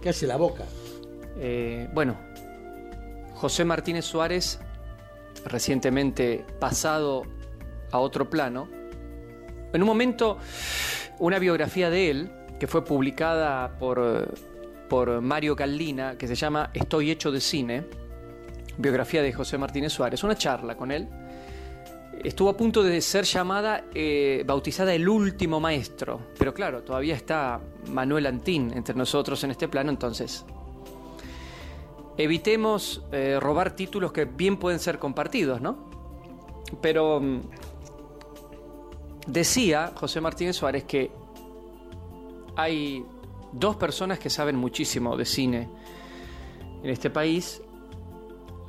[0.01, 0.65] ¿Qué hace la boca?
[1.37, 2.17] Eh, bueno,
[3.35, 4.59] José Martínez Suárez,
[5.45, 7.23] recientemente pasado
[7.91, 8.67] a otro plano,
[9.73, 10.37] en un momento
[11.19, 14.33] una biografía de él que fue publicada por,
[14.89, 17.85] por Mario Gallina, que se llama Estoy hecho de cine,
[18.77, 21.07] biografía de José Martínez Suárez, una charla con él.
[22.23, 27.59] Estuvo a punto de ser llamada, eh, bautizada el último maestro, pero claro, todavía está
[27.89, 30.45] Manuel Antín entre nosotros en este plano, entonces
[32.17, 35.89] evitemos eh, robar títulos que bien pueden ser compartidos, ¿no?
[36.81, 37.41] Pero mm,
[39.27, 41.11] decía José Martínez Suárez que
[42.55, 43.05] hay
[43.51, 45.69] dos personas que saben muchísimo de cine
[46.83, 47.61] en este país.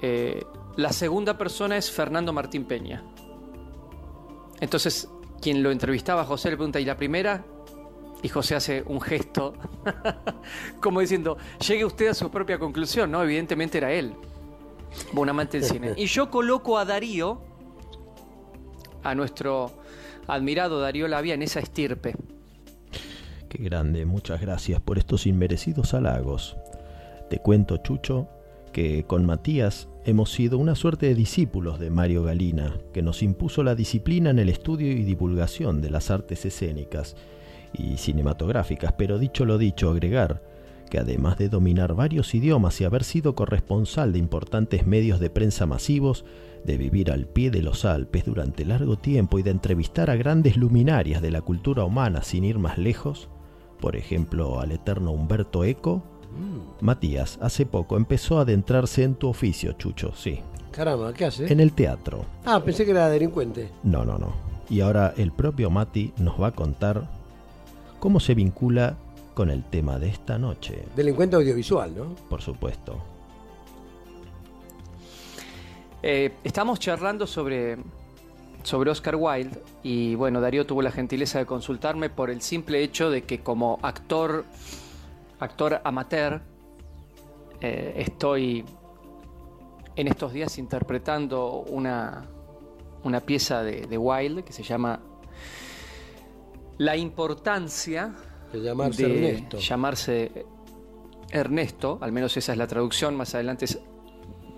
[0.00, 0.42] Eh,
[0.76, 3.04] la segunda persona es Fernando Martín Peña.
[4.60, 5.08] Entonces,
[5.40, 7.44] quien lo entrevistaba José le pregunta, ¿y la primera?
[8.24, 9.52] Y José hace un gesto,
[10.80, 11.36] como diciendo,
[11.68, 13.22] llegue usted a su propia conclusión, ¿no?
[13.22, 14.14] Evidentemente era él,
[15.12, 15.92] un amante del cine.
[15.98, 17.42] Y yo coloco a Darío,
[19.02, 19.72] a nuestro
[20.26, 22.14] admirado Darío Labia, en esa estirpe.
[23.50, 26.56] Qué grande, muchas gracias por estos inmerecidos halagos.
[27.28, 28.30] Te cuento, Chucho,
[28.72, 33.62] que con Matías hemos sido una suerte de discípulos de Mario Galina, que nos impuso
[33.62, 37.16] la disciplina en el estudio y divulgación de las artes escénicas
[37.74, 40.42] y cinematográficas, pero dicho lo dicho, agregar
[40.90, 45.66] que además de dominar varios idiomas y haber sido corresponsal de importantes medios de prensa
[45.66, 46.24] masivos,
[46.64, 50.56] de vivir al pie de los Alpes durante largo tiempo y de entrevistar a grandes
[50.56, 53.28] luminarias de la cultura humana sin ir más lejos,
[53.80, 56.02] por ejemplo al eterno Humberto Eco,
[56.80, 60.40] Matías hace poco empezó a adentrarse en tu oficio, Chucho, sí.
[60.72, 61.52] Caramba, ¿qué hace?
[61.52, 62.24] En el teatro.
[62.44, 63.70] Ah, pensé que era delincuente.
[63.84, 64.32] No, no, no.
[64.68, 67.08] Y ahora el propio Mati nos va a contar
[68.04, 68.98] cómo se vincula
[69.32, 70.84] con el tema de esta noche.
[70.94, 72.14] Delincuente audiovisual, ¿no?
[72.28, 73.02] Por supuesto.
[76.02, 77.78] Eh, estamos charlando sobre,
[78.62, 83.08] sobre Oscar Wilde y bueno, Darío tuvo la gentileza de consultarme por el simple hecho
[83.08, 84.44] de que como actor,
[85.40, 86.42] actor amateur,
[87.62, 88.66] eh, estoy
[89.96, 92.26] en estos días interpretando una,
[93.02, 95.00] una pieza de, de Wilde que se llama
[96.78, 98.14] La importancia
[98.52, 99.58] De llamarse de Ernesto.
[99.58, 100.46] llamarse
[101.30, 103.66] Ernesto, al menos esa es la traducción, más adelante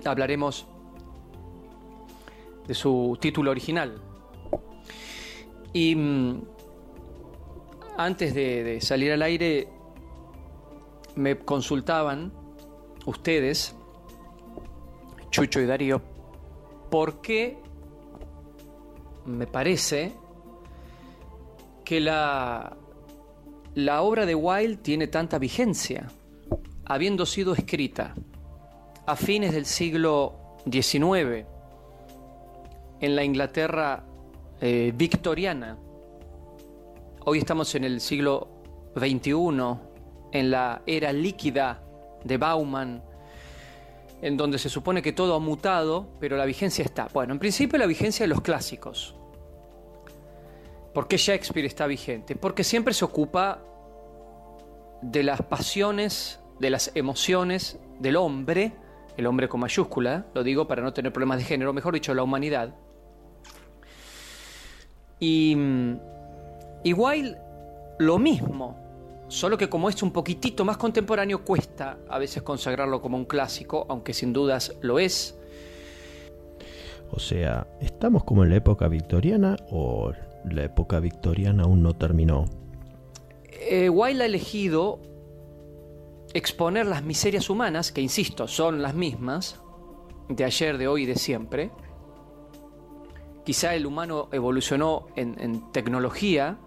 [0.05, 0.67] hablaremos
[2.67, 4.01] de su título original.
[5.73, 6.43] Y mm,
[7.97, 9.69] antes de, de salir al aire
[11.15, 12.33] me consultaban
[13.07, 13.75] ustedes,
[15.31, 16.01] Chucho y Darío,
[16.91, 17.59] por qué
[19.25, 20.13] me parece
[21.87, 22.77] que la,
[23.77, 26.11] la obra de Wilde tiene tanta vigencia,
[26.85, 28.13] habiendo sido escrita
[29.07, 30.35] a fines del siglo
[30.69, 31.47] XIX
[33.01, 34.03] en la Inglaterra
[34.61, 35.79] eh, victoriana.
[37.25, 38.49] Hoy estamos en el siglo
[38.97, 39.31] XXI,
[40.33, 41.85] en la era líquida
[42.25, 43.01] de Bauman,
[44.23, 47.09] en donde se supone que todo ha mutado, pero la vigencia está.
[47.15, 49.15] Bueno, en principio la vigencia de los clásicos.
[50.97, 52.37] ¿Por qué Shakespeare está vigente?
[52.37, 53.63] Porque siempre se ocupa
[55.03, 58.73] de las pasiones, de las emociones del hombre,
[59.19, 62.23] el hombre con mayúscula, lo digo para no tener problemas de género, mejor dicho, la
[62.23, 62.75] humanidad.
[65.21, 66.01] Y, mm,
[66.85, 67.39] y Wilde
[67.99, 68.79] lo mismo,
[69.29, 73.85] solo que como es un poquitito más contemporáneo, cuesta a veces consagrarlo como un clásico,
[73.91, 75.39] aunque sin dudas lo es.
[77.11, 80.15] O sea, ¿estamos como en la época victoriana o
[80.53, 82.47] la época victoriana aún no terminó?
[83.51, 85.01] Eh, ha elegido
[86.35, 89.61] exponer las miserias humanas, que insisto, son las mismas,
[90.29, 91.71] de ayer, de hoy y de siempre.
[93.45, 96.59] Quizá el humano evolucionó en, tecnología,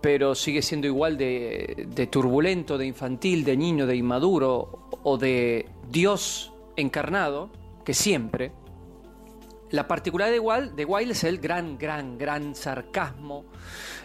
[0.00, 6.52] pero sigue siendo igual de turbulento, de infantil, de niño, de inmaduro o de Dios
[6.76, 7.50] encarnado
[7.84, 8.52] que siempre.
[9.74, 13.46] La particularidad de Wilde, de Wilde es el gran, gran, gran sarcasmo,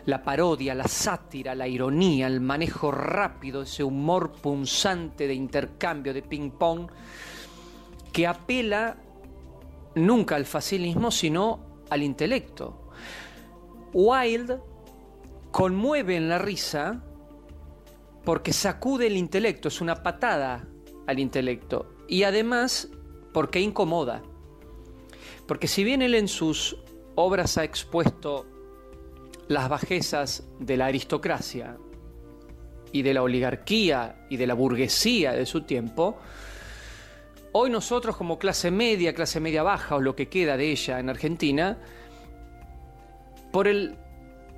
[0.07, 6.23] la parodia, la sátira, la ironía, el manejo rápido, ese humor punzante de intercambio, de
[6.23, 6.89] ping-pong,
[8.11, 8.97] que apela
[9.93, 12.89] nunca al facilismo, sino al intelecto.
[13.93, 14.59] Wilde
[15.51, 17.03] conmueve en la risa
[18.25, 20.67] porque sacude el intelecto, es una patada
[21.05, 22.89] al intelecto, y además
[23.31, 24.23] porque incomoda.
[25.47, 26.77] Porque si bien él en sus
[27.15, 28.45] obras ha expuesto
[29.47, 31.77] las bajezas de la aristocracia
[32.91, 36.17] y de la oligarquía y de la burguesía de su tiempo,
[37.51, 41.09] hoy nosotros como clase media, clase media baja o lo que queda de ella en
[41.09, 41.77] Argentina,
[43.51, 43.95] por el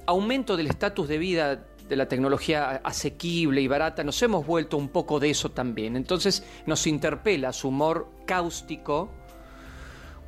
[0.06, 4.90] aumento del estatus de vida de la tecnología asequible y barata, nos hemos vuelto un
[4.90, 5.96] poco de eso también.
[5.96, 9.12] Entonces nos interpela su humor cáustico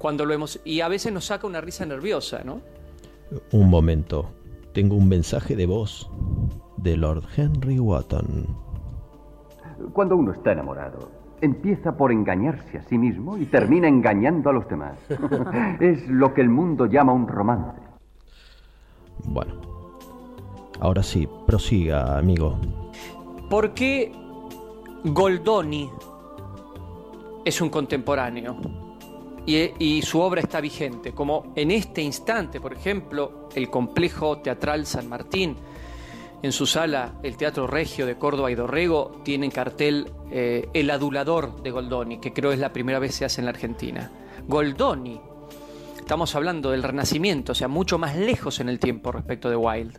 [0.03, 0.59] cuando lo hemos...
[0.65, 2.59] Y a veces nos saca una risa nerviosa, ¿no?
[3.53, 4.25] Un momento.
[4.73, 6.09] Tengo un mensaje de voz
[6.75, 8.45] de Lord Henry Wotton.
[9.93, 14.67] Cuando uno está enamorado, empieza por engañarse a sí mismo y termina engañando a los
[14.67, 14.97] demás.
[15.79, 17.79] es lo que el mundo llama un romance.
[19.23, 19.53] Bueno.
[20.81, 22.59] Ahora sí, prosiga, amigo.
[23.49, 24.11] ¿Por qué
[25.05, 25.89] Goldoni
[27.45, 28.82] es un contemporáneo?
[29.45, 35.09] Y, su obra está vigente, como en este instante, por ejemplo, el complejo teatral San
[35.09, 35.57] Martín,
[36.41, 40.89] en su sala, el Teatro Regio de Córdoba y Dorrego, tiene en cartel eh, El
[40.91, 44.11] adulador de Goldoni, que creo es la primera vez que se hace en la Argentina.
[44.47, 45.19] Goldoni,
[45.97, 49.95] estamos hablando del Renacimiento, o sea, mucho más lejos en el tiempo respecto de Wilde.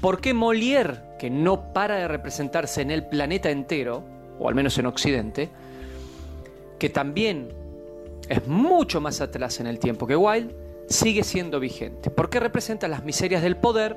[0.00, 4.04] ¿Por qué Molière, que no para de representarse en el planeta entero,
[4.38, 5.50] o al menos en Occidente,
[6.78, 7.65] que también
[8.28, 10.54] es mucho más atrás en el tiempo que Wilde,
[10.88, 12.10] sigue siendo vigente?
[12.10, 13.96] ¿Por qué representa las miserias del poder?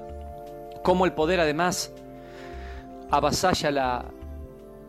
[0.84, 1.92] cómo el poder además
[3.12, 4.06] avasalla la,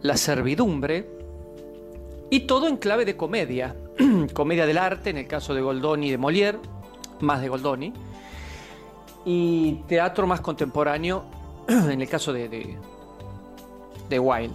[0.03, 1.19] la servidumbre,
[2.31, 3.75] y todo en clave de comedia,
[4.35, 6.59] comedia del arte, en el caso de Goldoni y de Molière,
[7.21, 7.93] más de Goldoni,
[9.25, 11.25] y teatro más contemporáneo,
[11.69, 12.77] en el caso de, de,
[14.09, 14.55] de Wilde.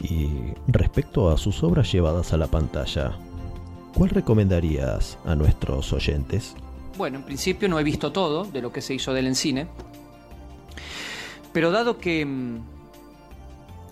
[0.00, 3.16] Y respecto a sus obras llevadas a la pantalla,
[3.96, 6.54] ¿cuál recomendarías a nuestros oyentes?
[6.98, 9.34] Bueno, en principio no he visto todo de lo que se hizo de él en
[9.34, 9.66] cine,
[11.52, 12.58] pero dado que mm,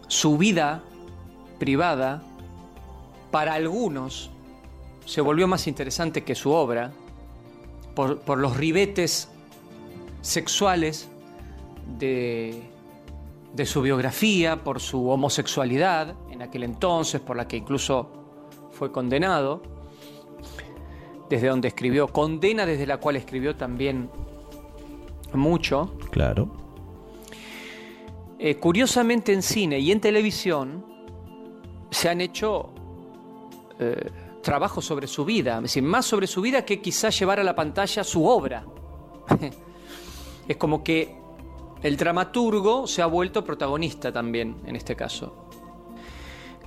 [0.07, 0.82] su vida
[1.59, 2.22] privada,
[3.30, 4.30] para algunos,
[5.07, 6.92] se volvió más interesante que su obra,
[7.94, 9.28] por, por los ribetes
[10.20, 11.09] sexuales
[11.98, 12.62] de,
[13.55, 18.11] de su biografía, por su homosexualidad en aquel entonces, por la que incluso
[18.72, 19.74] fue condenado,
[21.29, 24.11] desde donde escribió, condena desde la cual escribió también
[25.33, 25.97] mucho.
[26.11, 26.49] Claro.
[28.39, 30.85] Eh, curiosamente en cine y en televisión
[31.91, 32.75] se han hecho
[33.79, 34.11] eh,
[34.43, 37.55] trabajos sobre su vida, es decir, más sobre su vida que quizás llevar a la
[37.55, 38.66] pantalla su obra.
[40.49, 41.16] es como que
[41.83, 45.49] el dramaturgo se ha vuelto protagonista también en este caso.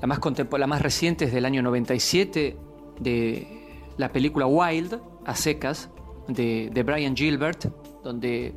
[0.01, 0.19] La más,
[0.51, 2.57] la más reciente es del año 97
[2.99, 3.66] de
[3.97, 5.89] la película Wild, a secas,
[6.27, 7.65] de, de Brian Gilbert,
[8.03, 8.53] donde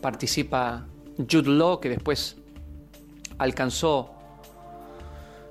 [0.00, 0.86] participa
[1.18, 2.36] Jude Law, que después
[3.38, 4.12] alcanzó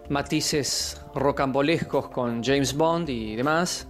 [0.10, 3.88] matices rocambolescos con James Bond y demás.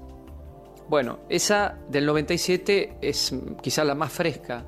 [0.87, 4.65] Bueno, esa del 97 es quizá la más fresca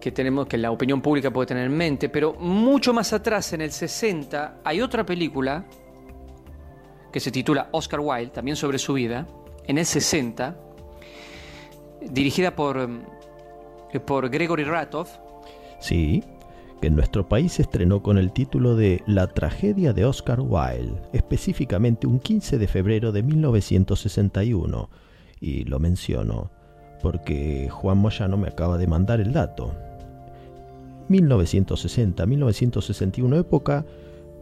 [0.00, 3.62] que tenemos que la opinión pública puede tener en mente, pero mucho más atrás en
[3.62, 5.64] el 60 hay otra película
[7.14, 9.28] que se titula Oscar Wilde, también sobre su vida,
[9.68, 10.56] en el 60,
[12.10, 12.88] dirigida por,
[14.04, 15.12] por Gregory Ratoff.
[15.78, 16.24] Sí,
[16.80, 22.08] que en nuestro país estrenó con el título de La tragedia de Oscar Wilde, específicamente
[22.08, 24.90] un 15 de febrero de 1961.
[25.40, 26.50] Y lo menciono
[27.00, 29.72] porque Juan Moyano me acaba de mandar el dato.
[31.08, 33.86] 1960-1961, época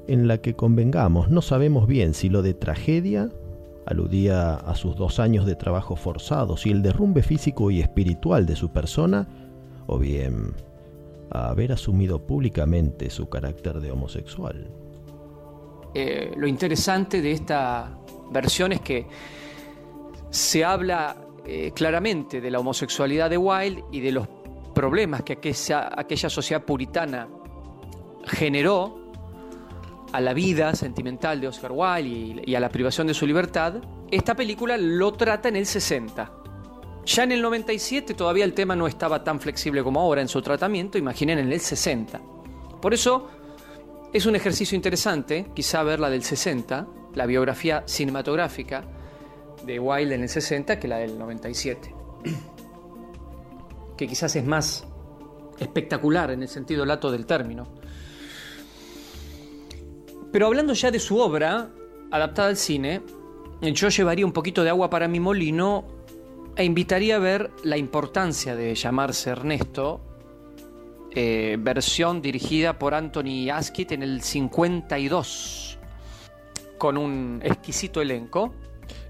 [0.06, 3.30] en la que convengamos, no sabemos bien si lo de tragedia
[3.86, 8.56] aludía a sus dos años de trabajo forzados y el derrumbe físico y espiritual de
[8.56, 9.28] su persona,
[9.86, 10.54] o bien
[11.30, 14.70] a haber asumido públicamente su carácter de homosexual.
[15.94, 17.98] Eh, lo interesante de esta
[18.30, 19.06] versión es que
[20.30, 24.28] se habla eh, claramente de la homosexualidad de Wilde y de los
[24.74, 27.28] problemas que aquella, aquella sociedad puritana
[28.24, 29.01] generó
[30.12, 33.74] a la vida sentimental de Oscar Wilde y, y, a la privación de su libertad,
[34.10, 36.32] esta película lo trata en el 60.
[37.04, 40.40] Ya en el 97 todavía el tema no estaba tan flexible como ahora en su
[40.40, 42.20] tratamiento, imaginen en el 60.
[42.80, 43.28] Por eso
[44.12, 48.84] es un ejercicio interesante, quizá ver la del 60, la biografía cinematográfica
[49.64, 51.94] de Wilde en el 60, que la del 97.
[53.96, 54.86] Que quizás es más
[55.58, 57.68] espectacular en el sentido lato del término.
[60.32, 61.68] Pero hablando ya de su obra,
[62.10, 63.02] adaptada al cine,
[63.60, 65.84] yo llevaría un poquito de agua para mi molino
[66.56, 70.00] e invitaría a ver la importancia de llamarse Ernesto,
[71.14, 75.78] eh, versión dirigida por Anthony Asquith en el 52,
[76.78, 78.54] con un exquisito elenco.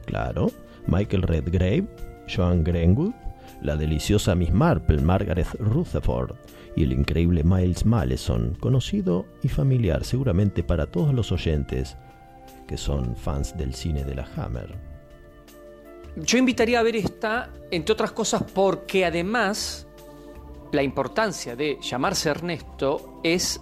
[0.07, 0.51] Claro,
[0.89, 1.87] Michael Redgrave,
[2.29, 3.13] Joan Greenwood,
[3.63, 6.35] la deliciosa Miss Marple, Margaret Rutherford,
[6.77, 11.97] y el increíble Miles Maleson, conocido y familiar seguramente para todos los oyentes
[12.67, 14.79] que son fans del cine de la Hammer.
[16.17, 19.87] Yo invitaría a ver esta, entre otras cosas, porque además
[20.73, 23.61] la importancia de llamarse Ernesto es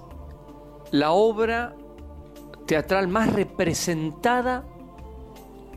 [0.91, 1.75] la obra
[2.67, 4.65] teatral más representada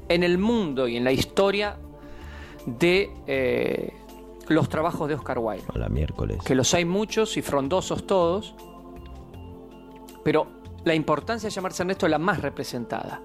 [0.10, 1.78] en el mundo y en la historia
[2.66, 3.93] de eh,
[4.50, 5.66] los trabajos de Oscar Wilde.
[5.74, 6.38] Hola, miércoles.
[6.44, 8.56] Que los hay muchos y frondosos todos,
[10.24, 10.48] pero
[10.84, 13.22] la importancia de llamarse Ernesto es la más representada.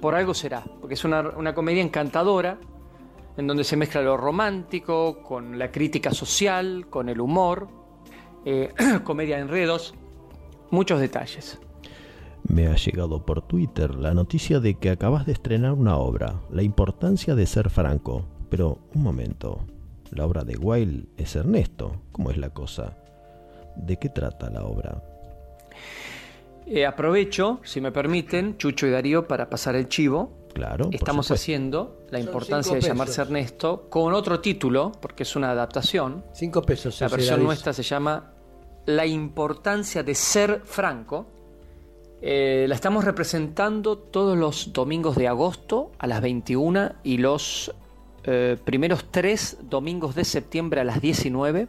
[0.00, 2.58] Por algo será, porque es una, una comedia encantadora,
[3.36, 7.68] en donde se mezcla lo romántico con la crítica social, con el humor,
[8.44, 8.72] eh,
[9.04, 9.94] comedia de enredos,
[10.70, 11.58] muchos detalles.
[12.48, 16.62] Me ha llegado por Twitter la noticia de que acabas de estrenar una obra, La
[16.62, 18.24] importancia de ser franco.
[18.48, 19.60] Pero, un momento,
[20.10, 22.02] la obra de Wilde es Ernesto.
[22.12, 22.96] ¿Cómo es la cosa?
[23.76, 25.02] ¿De qué trata la obra?
[26.66, 30.48] Eh, aprovecho, si me permiten, Chucho y Darío, para pasar el chivo.
[30.52, 30.88] Claro.
[30.92, 33.26] Estamos haciendo la importancia de llamarse pesos.
[33.26, 36.24] Ernesto con otro título, porque es una adaptación.
[36.32, 37.00] Cinco pesos.
[37.00, 38.32] La versión nuestra se llama
[38.86, 41.26] La importancia de ser franco.
[42.22, 47.72] Eh, la estamos representando todos los domingos de agosto a las 21 y los
[48.24, 51.68] eh, primeros tres domingos de septiembre a las 19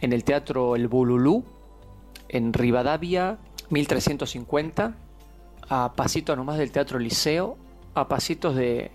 [0.00, 1.44] en el Teatro El Bululú,
[2.28, 3.38] en Rivadavia
[3.70, 4.94] 1350,
[5.68, 7.56] a pasitos nomás del Teatro Liceo,
[7.94, 8.90] a pasitos de,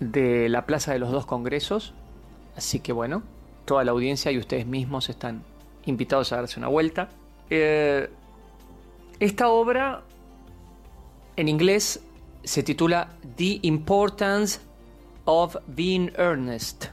[0.00, 1.92] de la Plaza de los Dos Congresos.
[2.56, 3.22] Así que bueno,
[3.64, 5.42] toda la audiencia y ustedes mismos están
[5.86, 7.08] invitados a darse una vuelta.
[7.50, 8.08] Eh,
[9.20, 10.02] esta obra
[11.36, 12.00] en inglés
[12.42, 14.60] se titula The Importance
[15.24, 16.86] of Being Earnest.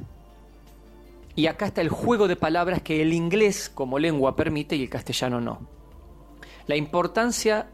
[1.36, 4.90] Y acá está el juego de palabras que el inglés como lengua permite y el
[4.90, 5.60] castellano no.
[6.68, 7.70] La importancia,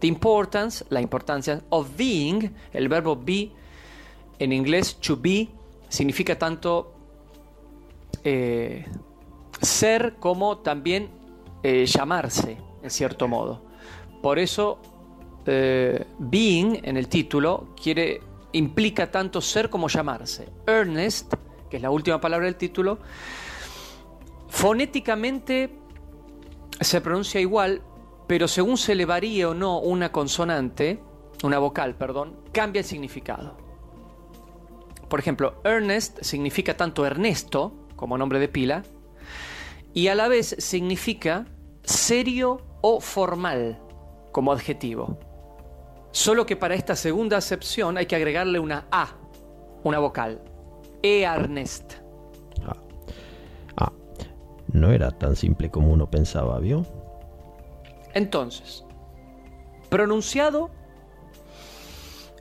[0.00, 3.52] the importance, la importancia of being, el verbo be
[4.38, 5.48] en inglés to be
[5.88, 6.92] significa tanto
[8.24, 8.84] eh,
[9.60, 11.08] ser como también
[11.62, 13.62] eh, llamarse, en cierto modo.
[14.22, 14.78] Por eso,
[15.46, 18.20] eh, being en el título quiere,
[18.52, 20.48] implica tanto ser como llamarse.
[20.66, 21.34] Earnest,
[21.70, 22.98] que es la última palabra del título,
[24.48, 25.78] fonéticamente
[26.80, 27.82] se pronuncia igual,
[28.26, 31.00] pero según se le varíe o no una consonante,
[31.42, 33.56] una vocal, perdón, cambia el significado.
[35.08, 38.84] Por ejemplo, Ernest significa tanto Ernesto como nombre de pila,
[39.94, 41.46] y a la vez significa
[41.82, 43.80] serio o formal
[44.32, 45.18] como adjetivo.
[46.10, 49.16] Solo que para esta segunda acepción hay que agregarle una A,
[49.84, 50.40] una vocal.
[51.02, 51.94] Earnest.
[54.72, 56.84] No era tan simple como uno pensaba, ¿vio?
[58.12, 58.84] Entonces,
[59.88, 60.70] pronunciado,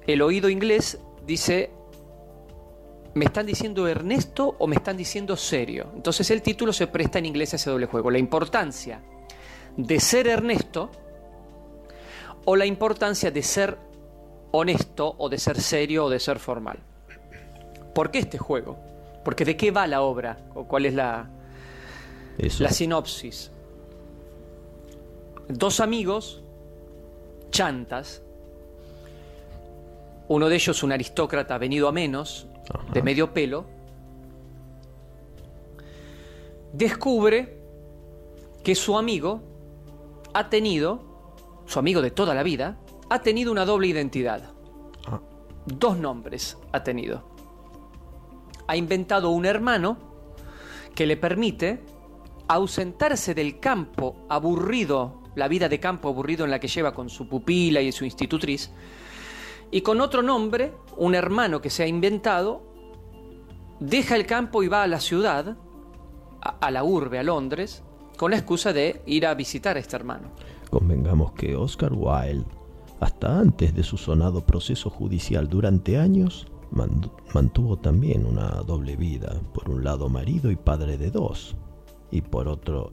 [0.06, 1.72] el oído inglés dice,
[3.14, 5.90] ¿me están diciendo Ernesto o me están diciendo serio?
[5.96, 8.12] Entonces el título se presta en inglés a ese doble juego.
[8.12, 9.02] La importancia
[9.78, 10.92] de ser Ernesto
[12.50, 13.78] o la importancia de ser
[14.52, 16.80] honesto o de ser serio o de ser formal.
[17.94, 18.78] ¿Por qué este juego?
[19.26, 20.38] Porque ¿de qué va la obra?
[20.56, 21.30] ¿O cuál es la,
[22.38, 22.64] Eso.
[22.64, 23.52] la sinopsis?
[25.50, 26.42] Dos amigos,
[27.52, 28.22] chantas,
[30.30, 32.48] uno de ellos un aristócrata venido a menos,
[32.94, 33.66] de medio pelo,
[36.72, 37.58] descubre
[38.64, 39.42] que su amigo
[40.34, 41.07] ha tenido,
[41.68, 44.54] su amigo de toda la vida, ha tenido una doble identidad.
[45.66, 47.30] Dos nombres ha tenido.
[48.68, 49.98] Ha inventado un hermano
[50.96, 51.84] que le permite
[52.48, 57.28] ausentarse del campo aburrido, la vida de campo aburrido en la que lleva con su
[57.28, 58.72] pupila y su institutriz,
[59.70, 62.64] y con otro nombre, un hermano que se ha inventado,
[63.82, 65.58] deja el campo y va a la ciudad,
[66.42, 67.84] a, a la urbe, a Londres,
[68.18, 70.32] con la excusa de ir a visitar a este hermano.
[70.70, 72.46] Convengamos que Oscar Wilde,
[73.00, 76.48] hasta antes de su sonado proceso judicial durante años,
[77.34, 79.40] mantuvo también una doble vida.
[79.54, 81.56] Por un lado marido y padre de dos,
[82.12, 82.92] y por otro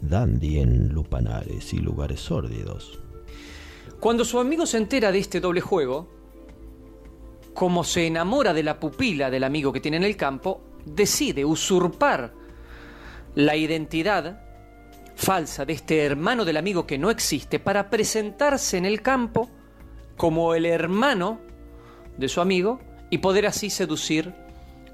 [0.00, 3.00] dandy en lupanares y lugares sórdidos.
[4.00, 6.08] Cuando su amigo se entera de este doble juego,
[7.54, 12.34] como se enamora de la pupila del amigo que tiene en el campo, decide usurpar
[13.34, 14.51] la identidad
[15.22, 19.48] falsa de este hermano del amigo que no existe para presentarse en el campo
[20.16, 21.38] como el hermano
[22.18, 24.34] de su amigo y poder así seducir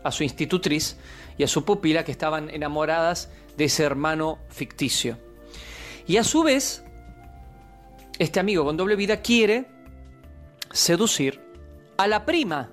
[0.04, 0.98] a su institutriz
[1.38, 5.18] y a su pupila que estaban enamoradas de ese hermano ficticio.
[6.06, 6.84] Y a su vez,
[8.18, 9.66] este amigo con doble vida quiere
[10.70, 11.40] seducir
[11.96, 12.70] a la prima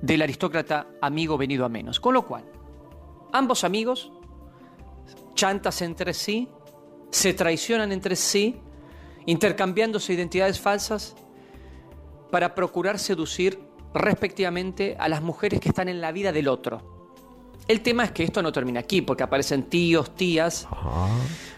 [0.00, 2.00] del aristócrata amigo venido a menos.
[2.00, 2.44] Con lo cual,
[3.32, 4.10] ambos amigos,
[5.34, 6.48] chantas entre sí,
[7.10, 8.56] se traicionan entre sí,
[9.26, 11.14] intercambiándose identidades falsas
[12.30, 13.58] para procurar seducir
[13.94, 16.94] respectivamente a las mujeres que están en la vida del otro.
[17.66, 20.68] El tema es que esto no termina aquí, porque aparecen tíos, tías,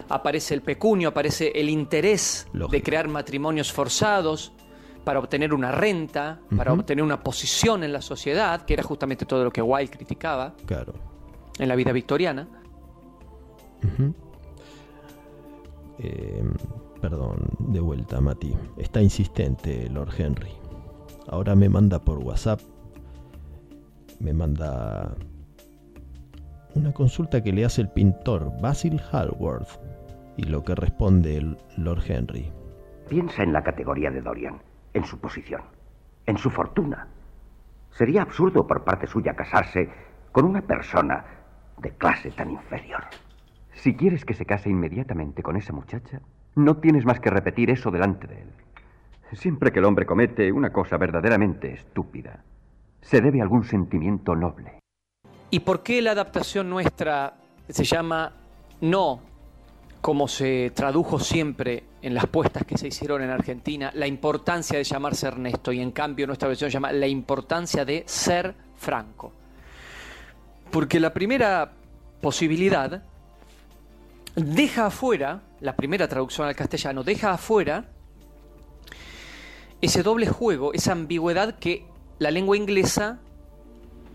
[0.09, 4.53] aparece el pecunio, aparece el interés de crear matrimonios forzados
[5.05, 9.45] para obtener una renta, para obtener una posición en la sociedad, que era justamente todo
[9.45, 10.95] lo que Wilde criticaba Claro.
[11.59, 12.49] en la vida victoriana.
[13.85, 14.15] Ujú.
[15.99, 16.45] Eh,
[17.01, 18.55] perdón, de vuelta, Mati.
[18.77, 20.53] Está insistente Lord Henry.
[21.29, 22.61] Ahora me manda por WhatsApp.
[24.21, 25.15] Me manda
[26.75, 29.81] una consulta que le hace el pintor Basil Hallworth.
[30.37, 32.53] Y lo que responde el Lord Henry.
[33.09, 34.63] Piensa en la categoría de Dorian,
[34.95, 35.63] en su posición,
[36.27, 37.09] en su fortuna.
[37.91, 39.89] Sería absurdo por parte suya casarse
[40.31, 41.25] con una persona
[41.79, 43.03] de clase tan inferior.
[43.79, 46.21] Si quieres que se case inmediatamente con esa muchacha,
[46.57, 48.49] no tienes más que repetir eso delante de él.
[49.35, 52.43] Siempre que el hombre comete una cosa verdaderamente estúpida,
[53.01, 54.81] se debe a algún sentimiento noble.
[55.51, 57.35] ¿Y por qué la adaptación nuestra
[57.69, 58.33] se llama
[58.81, 59.21] no
[60.01, 64.85] como se tradujo siempre en las puestas que se hicieron en Argentina, la importancia de
[64.85, 69.33] llamarse Ernesto y en cambio nuestra versión llama la importancia de ser franco?
[70.73, 71.71] Porque la primera
[72.21, 73.05] posibilidad
[74.45, 77.89] deja afuera, la primera traducción al castellano, deja afuera
[79.81, 81.87] ese doble juego, esa ambigüedad que
[82.19, 83.21] la lengua inglesa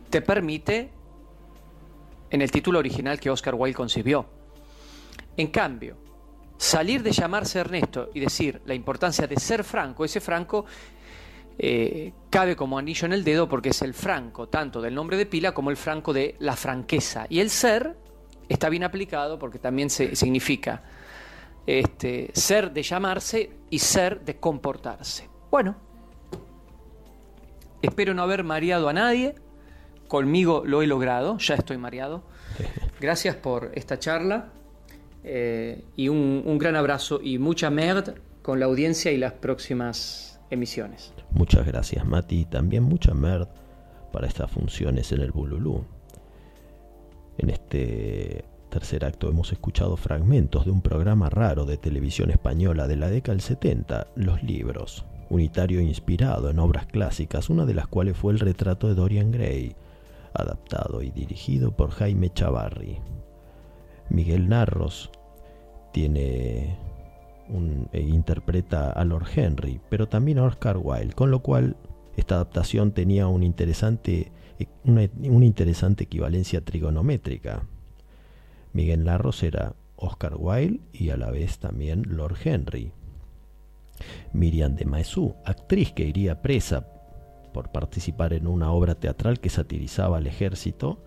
[0.09, 0.91] te permite
[2.29, 4.25] en el título original que Oscar Wilde concibió.
[5.37, 5.97] En cambio,
[6.57, 10.65] salir de llamarse Ernesto y decir la importancia de ser franco, ese franco
[11.57, 15.25] eh, cabe como anillo en el dedo porque es el franco tanto del nombre de
[15.25, 17.25] pila como el franco de la franqueza.
[17.29, 17.95] Y el ser
[18.49, 20.83] está bien aplicado porque también se, significa
[21.65, 25.29] este, ser de llamarse y ser de comportarse.
[25.49, 25.75] Bueno,
[27.81, 29.35] espero no haber mareado a nadie.
[30.07, 32.23] Conmigo lo he logrado, ya estoy mareado.
[32.99, 34.51] Gracias por esta charla
[35.23, 40.39] eh, y un, un gran abrazo y mucha merd con la audiencia y las próximas
[40.49, 41.13] emisiones.
[41.31, 42.45] Muchas gracias, Mati.
[42.45, 43.47] También mucha merd
[44.11, 45.85] para estas funciones en el Bululú.
[47.37, 52.95] En este tercer acto hemos escuchado fragmentos de un programa raro de televisión española de
[52.95, 58.17] la década del 70, Los Libros, unitario inspirado en obras clásicas, una de las cuales
[58.17, 59.75] fue el retrato de Dorian Gray,
[60.33, 62.97] adaptado y dirigido por Jaime Chavarri.
[64.09, 65.11] Miguel Narros
[65.91, 66.77] tiene
[67.49, 71.75] un, e interpreta a Lord Henry, pero también a Oscar Wilde, con lo cual
[72.15, 74.31] esta adaptación tenía un interesante,
[74.83, 75.03] una,
[75.45, 77.67] interesante equivalencia trigonométrica.
[78.73, 82.91] Miguel Narros era Oscar Wilde y a la vez también Lord Henry.
[84.33, 86.87] Miriam de Maezú, actriz que iría presa
[87.53, 91.03] por participar en una obra teatral que satirizaba al ejército,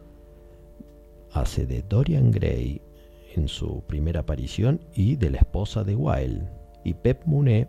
[1.32, 2.80] hace de Dorian Gray
[3.34, 6.48] en su primera aparición y de la esposa de Wilde.
[6.84, 7.68] Y Pep Munet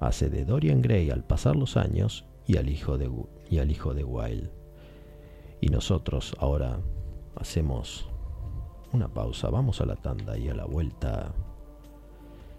[0.00, 3.10] hace de Dorian Gray al pasar los años y al hijo de,
[3.50, 4.61] y al hijo de Wilde.
[5.62, 6.80] Y nosotros ahora
[7.36, 8.08] hacemos
[8.92, 11.32] una pausa, vamos a la tanda y a la vuelta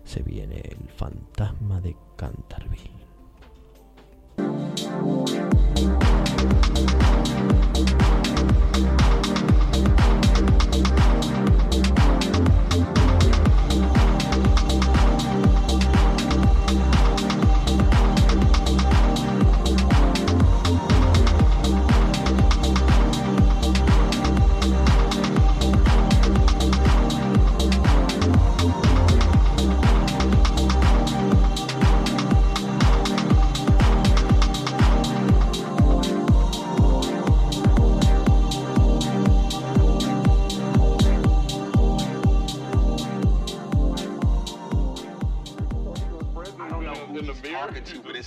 [0.05, 3.03] se viene el fantasma de Canterville.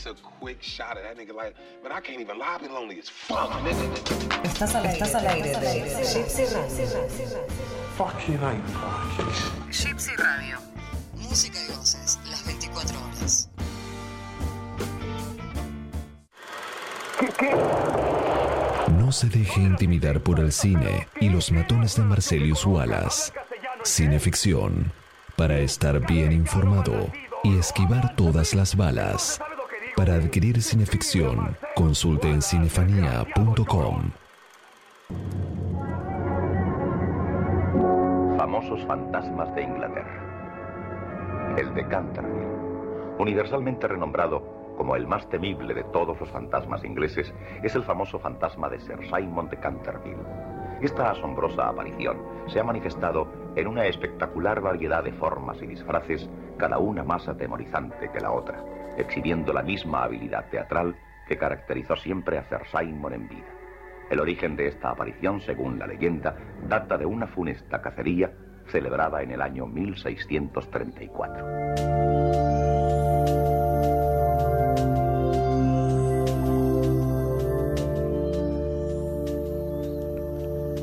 [0.06, 2.98] A quick shot of that nigga like, man, I can't even lie, I've been lonely
[2.98, 4.42] as fuck, nigga.
[4.44, 6.86] Estás al aire, Estás al aire Gypsy Radio.
[7.96, 9.40] Fucking parties.
[9.70, 10.58] Gypsy Radio.
[11.14, 13.48] Música y voces, las 24 horas.
[18.90, 23.32] No No se deje intimidar por el cine y los matones de Marcelius Wallace.
[23.84, 24.92] Cineficción,
[25.36, 27.10] para estar bien informado
[27.44, 29.40] y esquivar todas las balas.
[29.96, 34.10] Para adquirir cineficción, consulte en cinefanía.com.
[38.36, 41.56] Famosos fantasmas de Inglaterra.
[41.56, 42.46] El de Canterville,
[43.18, 47.32] universalmente renombrado como el más temible de todos los fantasmas ingleses,
[47.62, 50.22] es el famoso fantasma de Sir Simon de Canterville.
[50.82, 52.18] Esta asombrosa aparición
[52.48, 56.28] se ha manifestado en una espectacular variedad de formas y disfraces,
[56.58, 58.62] cada una más atemorizante que la otra,
[58.96, 60.96] exhibiendo la misma habilidad teatral
[61.28, 63.48] que caracterizó siempre a Sir Simon en vida.
[64.10, 66.36] El origen de esta aparición, según la leyenda,
[66.68, 68.30] data de una funesta cacería
[68.68, 71.46] celebrada en el año 1634.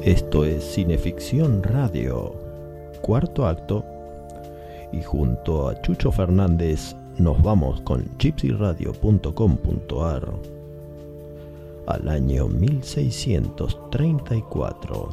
[0.04, 2.36] Esto es Cineficción Radio,
[3.02, 3.86] cuarto acto,
[4.92, 10.34] y junto a Chucho Fernández nos vamos con gypsyradio.com.ar
[11.88, 15.10] al año 1634.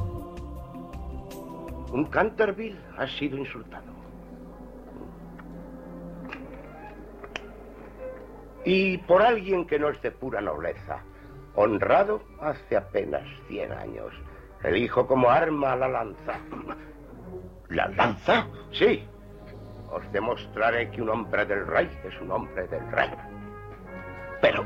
[1.92, 3.90] Un Canterville ha sido insultado.
[8.64, 11.04] Y por alguien que no es de pura nobleza,
[11.54, 14.12] honrado hace apenas 100 años.
[14.62, 16.38] Elijo como arma la lanza.
[17.68, 18.46] ¿La lanza?
[18.72, 19.02] Sí.
[19.92, 23.10] Os demostraré que un hombre del rey es un hombre del rey.
[24.40, 24.64] Pero...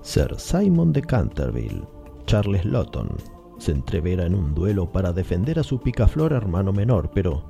[0.00, 1.86] Sir Simon de Canterville,
[2.24, 3.10] Charles Lawton,
[3.58, 7.44] se entrevera en un duelo para defender a su picaflor hermano menor, pero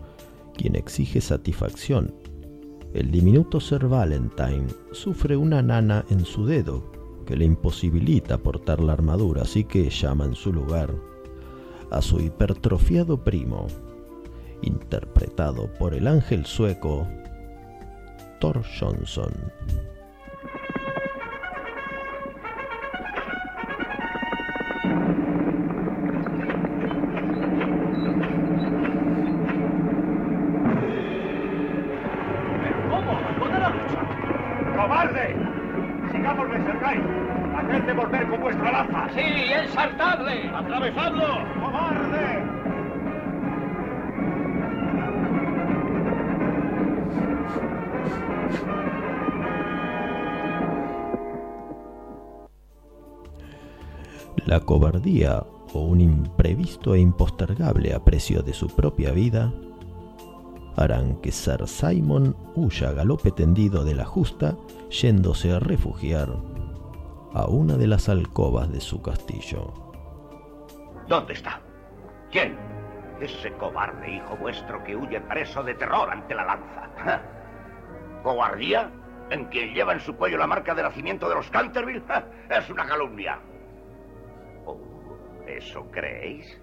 [0.57, 2.13] quien exige satisfacción
[2.95, 6.98] el diminuto Sir Valentine sufre una nana en su dedo
[7.29, 10.95] que le imposibilita portar la armadura, así que llama en su lugar
[11.91, 13.67] a su hipertrofiado primo,
[14.63, 17.07] interpretado por el ángel sueco
[18.41, 19.31] Thor Johnson.
[54.49, 55.45] La cobardía
[55.75, 59.53] o un imprevisto e impostergable aprecio de su propia vida
[60.75, 64.57] harán que Sir Simon huya a galope tendido de la justa,
[64.89, 66.31] yéndose a refugiar
[67.35, 69.75] a una de las alcobas de su castillo.
[71.07, 71.61] ¿Dónde está?
[72.31, 72.57] ¿Quién?
[73.21, 76.89] Ese cobarde hijo vuestro que huye preso de terror ante la lanza.
[76.97, 77.23] ¡Ja!
[78.23, 78.91] ¿Cobardía?
[79.29, 82.03] ¿En quien lleva en su cuello la marca de nacimiento de los Canterville?
[82.09, 82.25] ¡Ja!
[82.49, 83.39] Es una calumnia.
[85.49, 86.61] ¿Eso creéis?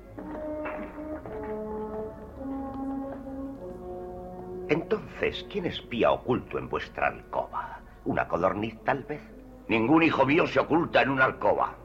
[4.69, 7.79] Entonces, ¿quién espía oculto en vuestra alcoba?
[8.05, 9.21] ¿Una codorniz, tal vez?
[9.67, 11.75] Ningún hijo mío se oculta en una alcoba.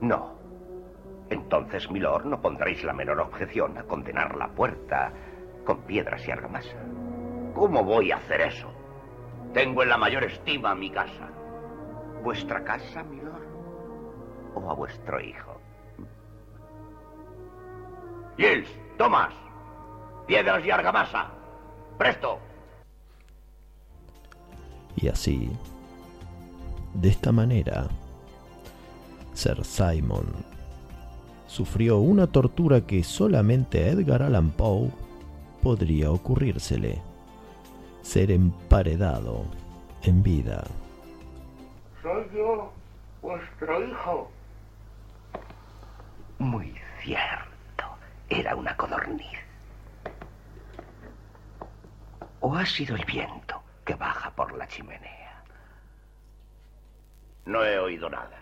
[0.00, 0.38] No.
[1.30, 5.12] Entonces, milord, no pondréis la menor objeción a condenar la puerta
[5.64, 6.76] con piedras y argamasa.
[7.54, 8.70] ¿Cómo voy a hacer eso?
[9.54, 11.30] Tengo en la mayor estima mi casa.
[12.22, 13.46] ¿Vuestra casa, milord?
[14.54, 15.63] ¿O a vuestro hijo?
[18.36, 18.68] Gilles,
[18.98, 19.32] Thomas,
[20.26, 21.30] piedras y argamasa.
[21.98, 22.38] ¡Presto!
[24.96, 25.50] Y así,
[26.94, 27.88] de esta manera,
[29.32, 30.26] Sir Simon
[31.46, 34.90] sufrió una tortura que solamente a Edgar Allan Poe
[35.62, 37.00] podría ocurrírsele,
[38.02, 39.44] ser emparedado
[40.02, 40.64] en vida.
[42.02, 42.72] Soy yo,
[43.22, 44.30] vuestro hijo.
[46.38, 47.53] Muy cierto.
[48.34, 49.38] Era una codorniz.
[52.40, 55.40] ¿O ha sido el viento que baja por la chimenea?
[57.44, 58.36] No he oído nada.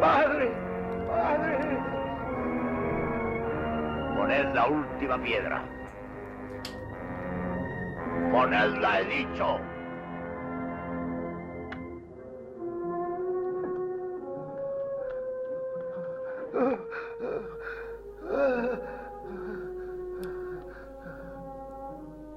[0.00, 0.50] ¡Padre!
[1.06, 1.78] ¡Padre!
[4.16, 5.62] Poned la última piedra.
[8.32, 9.60] Ponedla, he dicho.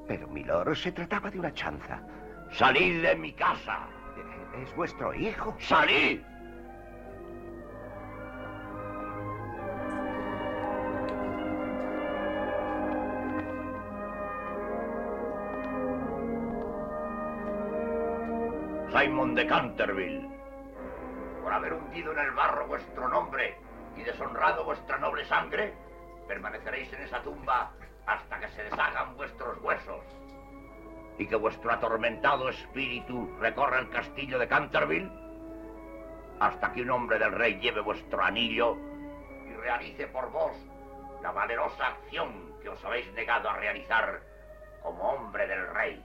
[0.07, 2.01] Pero, milord, se trataba de una chanza.
[2.51, 3.87] ¡Salid de mi casa!
[4.17, 5.55] Eh, es vuestro hijo.
[5.59, 6.21] ¡Salid!
[18.91, 20.29] Simon de Canterville,
[21.41, 23.57] por haber hundido en el barro vuestro nombre
[23.95, 25.73] y deshonrado vuestra noble sangre,
[26.27, 27.71] permaneceréis en esa tumba
[28.05, 30.03] hasta que se deshagan vuestros huesos
[31.17, 35.11] y que vuestro atormentado espíritu recorra el castillo de Canterville
[36.39, 38.75] hasta que un hombre del rey lleve vuestro anillo
[39.47, 40.51] y realice por vos
[41.21, 44.21] la valerosa acción que os habéis negado a realizar
[44.81, 46.03] como hombre del rey.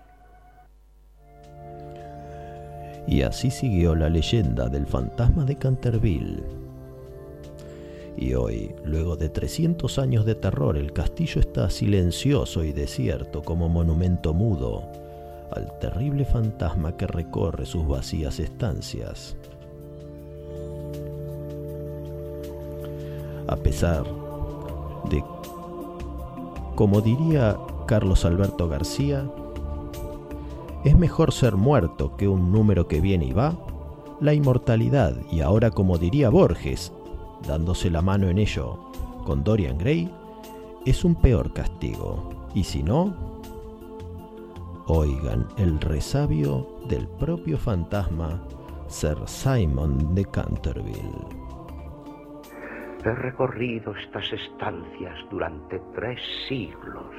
[3.08, 6.67] Y así siguió la leyenda del fantasma de Canterville.
[8.20, 13.68] Y hoy, luego de 300 años de terror, el castillo está silencioso y desierto como
[13.68, 14.82] monumento mudo
[15.52, 19.36] al terrible fantasma que recorre sus vacías estancias.
[23.46, 24.04] A pesar
[25.08, 25.22] de,
[26.74, 27.56] como diría
[27.86, 29.30] Carlos Alberto García,
[30.84, 33.56] es mejor ser muerto que un número que viene y va,
[34.20, 36.92] la inmortalidad, y ahora como diría Borges,
[37.46, 38.78] dándose la mano en ello
[39.24, 40.10] con Dorian Gray,
[40.86, 42.48] es un peor castigo.
[42.54, 43.14] Y si no,
[44.86, 48.42] oigan el resabio del propio fantasma
[48.86, 51.26] Sir Simon de Canterville.
[53.04, 57.14] He recorrido estas estancias durante tres siglos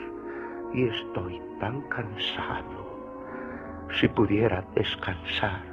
[0.74, 2.90] y estoy tan cansado.
[4.00, 5.64] Si pudiera descansar,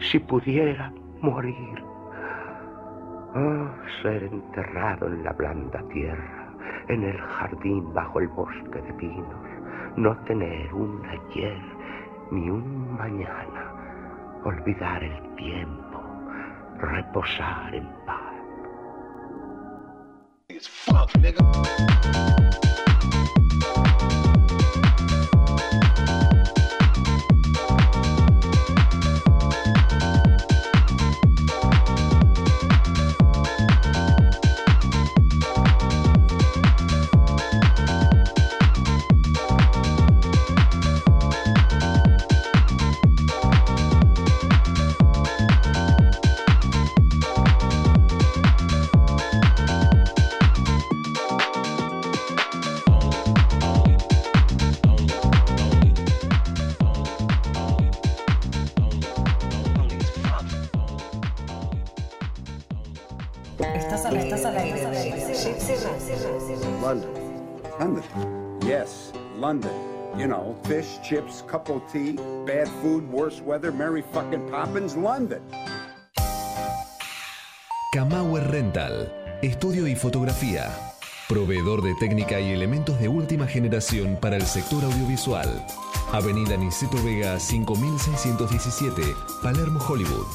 [0.00, 1.93] si pudiera morir.
[3.36, 3.68] Oh,
[4.00, 6.52] ser enterrado en la blanda tierra,
[6.86, 9.26] en el jardín bajo el bosque de pinos,
[9.96, 11.60] no tener un ayer
[12.30, 13.72] ni un mañana,
[14.44, 16.00] olvidar el tiempo,
[16.78, 18.34] reposar en paz.
[71.04, 75.42] Chips, cup of tea, bad food, worse weather, Mary fucking Poppins, London.
[77.92, 80.70] Kamauer Rental, estudio y fotografía.
[81.28, 85.64] Proveedor de técnica y elementos de última generación para el sector audiovisual.
[86.12, 89.02] Avenida Niceto Vega 5617,
[89.42, 90.26] Palermo, Hollywood.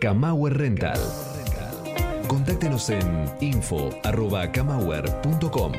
[0.00, 0.98] Kamauer Rental.
[2.26, 5.72] Contáctenos en info.kamauer.com.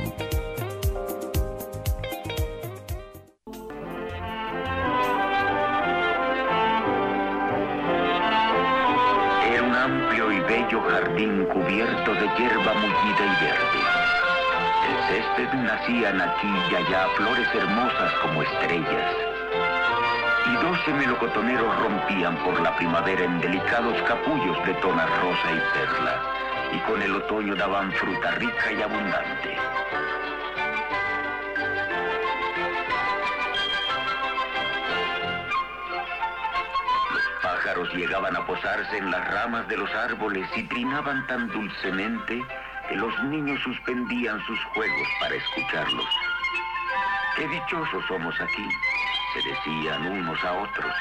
[15.64, 19.14] nacían aquí y allá flores hermosas como estrellas.
[20.46, 26.22] Y doce melocotoneros rompían por la primavera en delicados capullos de tona rosa y perla,
[26.72, 29.56] y con el otoño daban fruta rica y abundante.
[37.42, 42.42] pájaros llegaban a posarse en las ramas de los árboles y trinaban tan dulcemente
[42.96, 46.06] los niños suspendían sus juegos para escucharlos.
[47.36, 48.68] Qué dichosos somos aquí,
[49.34, 50.92] se decían unos a otros.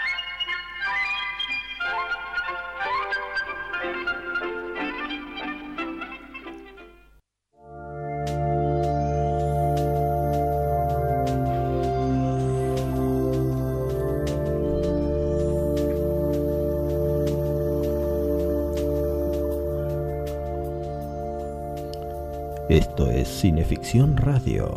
[23.40, 24.68] Cineficción Radio,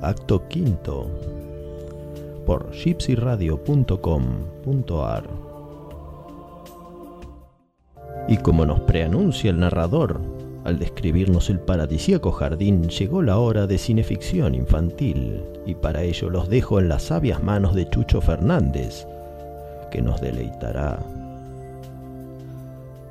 [0.00, 1.10] acto quinto,
[2.46, 5.24] por gypsyradio.com.ar.
[8.28, 10.22] Y como nos preanuncia el narrador,
[10.64, 16.48] Al describirnos el paradisíaco jardín, llegó la hora de cineficción infantil, y para ello los
[16.48, 19.06] dejo en las sabias manos de Chucho Fernández,
[19.90, 20.98] que nos deleitará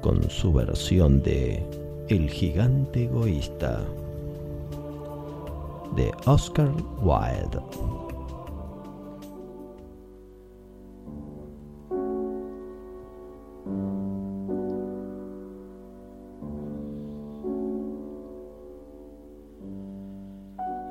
[0.01, 1.63] con su versión de
[2.09, 3.84] El gigante egoísta
[5.95, 6.71] de Oscar
[7.01, 7.61] Wilde.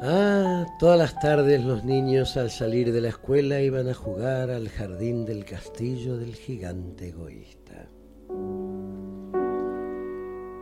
[0.06, 4.68] Ah, todas las tardes los niños al salir de la escuela iban a jugar al
[4.68, 7.88] jardín del castillo del gigante egoísta.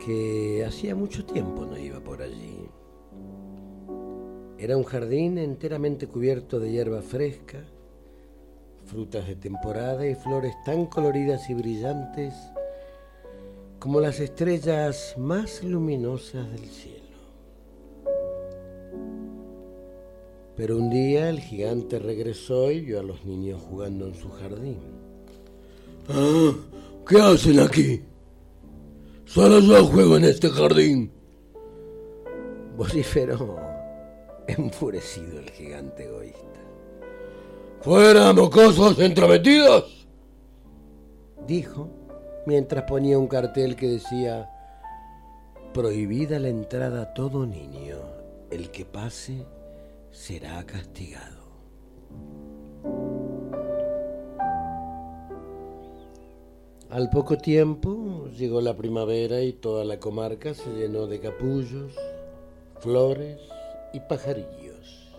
[0.05, 2.62] Que hacía mucho tiempo no iba por allí.
[4.57, 7.63] Era un jardín enteramente cubierto de hierba fresca,
[8.85, 12.33] frutas de temporada y flores tan coloridas y brillantes
[13.79, 17.03] como las estrellas más luminosas del cielo.
[20.55, 24.77] Pero un día el gigante regresó y vio a los niños jugando en su jardín.
[26.07, 26.53] Ah,
[27.07, 28.01] ¿qué hacen aquí?
[29.25, 31.11] Solo yo juego en este jardín.
[32.77, 33.72] Vociferó
[34.47, 36.59] enfurecido el gigante egoísta.
[37.81, 40.07] ¡Fuera, mocosos entrometidos!
[41.45, 41.89] Dijo
[42.45, 44.49] mientras ponía un cartel que decía
[45.73, 47.97] Prohibida la entrada a todo niño.
[48.51, 49.43] El que pase
[50.11, 51.41] será castigado.
[56.91, 61.95] Al poco tiempo llegó la primavera y toda la comarca se llenó de capullos,
[62.79, 63.39] flores
[63.93, 65.13] y pajarillos.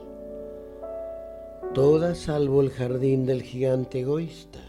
[1.73, 4.61] Todas salvo el jardín del gigante egoísta,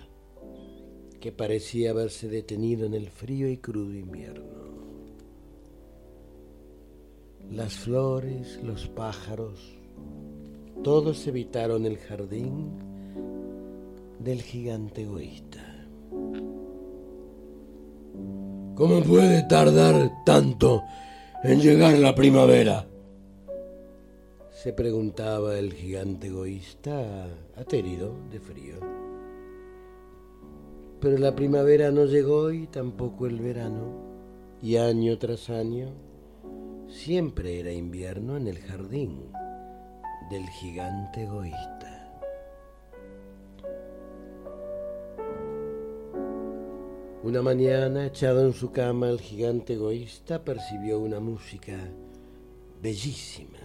[1.20, 4.56] que parecía haberse detenido en el frío y crudo invierno.
[7.52, 9.60] Las flores, los pájaros,
[10.84, 12.72] todos evitaron el jardín
[14.20, 15.64] del gigante egoísta.
[18.76, 20.84] ¿Cómo puede tardar tanto
[21.44, 22.88] en llegar la primavera?
[24.66, 28.74] Se preguntaba el gigante egoísta, aterido de frío.
[31.00, 33.94] Pero la primavera no llegó y tampoco el verano,
[34.64, 35.90] y año tras año
[36.88, 39.28] siempre era invierno en el jardín
[40.32, 42.20] del gigante egoísta.
[47.22, 51.78] Una mañana, echado en su cama, el gigante egoísta percibió una música
[52.82, 53.65] bellísima.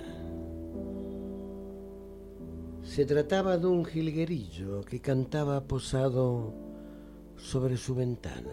[2.91, 6.53] Se trataba de un jilguerillo que cantaba posado
[7.37, 8.51] sobre su ventana.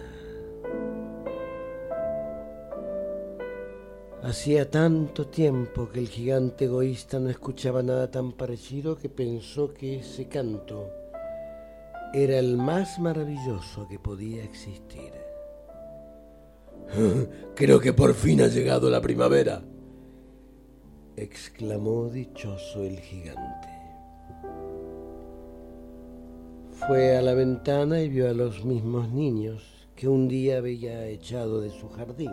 [4.21, 10.01] Hacía tanto tiempo que el gigante egoísta no escuchaba nada tan parecido que pensó que
[10.01, 10.87] ese canto
[12.13, 15.13] era el más maravilloso que podía existir.
[17.55, 19.63] Creo que por fin ha llegado la primavera,
[21.15, 23.76] exclamó dichoso el gigante.
[26.85, 29.63] Fue a la ventana y vio a los mismos niños
[29.95, 32.31] que un día había echado de su jardín.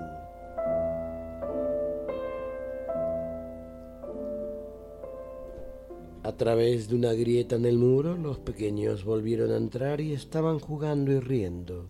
[6.22, 10.58] A través de una grieta en el muro, los pequeños volvieron a entrar y estaban
[10.58, 11.86] jugando y riendo,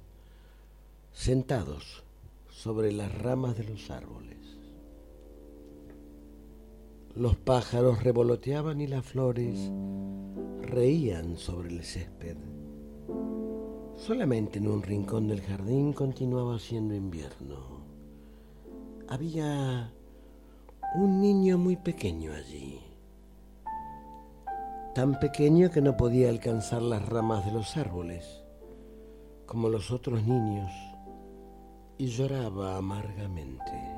[1.12, 2.04] sentados
[2.50, 4.33] sobre las ramas de los árboles.
[7.14, 9.70] Los pájaros revoloteaban y las flores
[10.62, 12.36] reían sobre el césped.
[13.96, 17.84] Solamente en un rincón del jardín continuaba siendo invierno.
[19.08, 19.92] Había
[20.96, 22.80] un niño muy pequeño allí
[24.94, 28.44] tan pequeño que no podía alcanzar las ramas de los árboles,
[29.44, 30.70] como los otros niños,
[31.98, 33.93] y lloraba amargamente.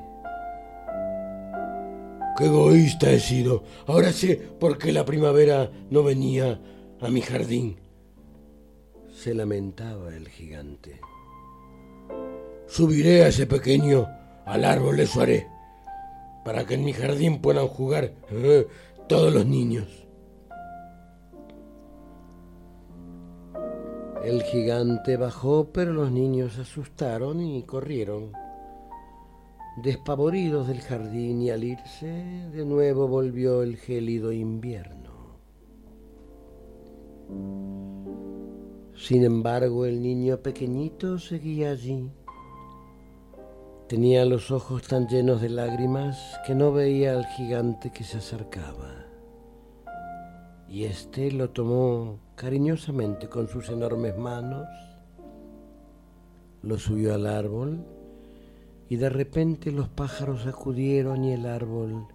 [2.36, 3.64] ¡Qué egoísta he sido!
[3.86, 6.60] Ahora sé por qué la primavera no venía
[7.00, 7.78] a mi jardín.
[9.10, 11.00] Se lamentaba el gigante.
[12.66, 14.06] Subiré a ese pequeño
[14.44, 15.56] al árbol de Suaré
[16.46, 18.68] para que en mi jardín puedan jugar eh,
[19.08, 20.06] todos los niños.
[24.24, 28.30] El gigante bajó, pero los niños asustaron y corrieron,
[29.76, 32.06] despavoridos del jardín, y al irse
[32.52, 35.36] de nuevo volvió el gélido invierno.
[38.94, 42.10] Sin embargo, el niño pequeñito seguía allí,
[43.88, 49.06] Tenía los ojos tan llenos de lágrimas que no veía al gigante que se acercaba.
[50.68, 54.66] Y éste lo tomó cariñosamente con sus enormes manos,
[56.62, 57.86] lo subió al árbol
[58.88, 62.06] y de repente los pájaros acudieron y el árbol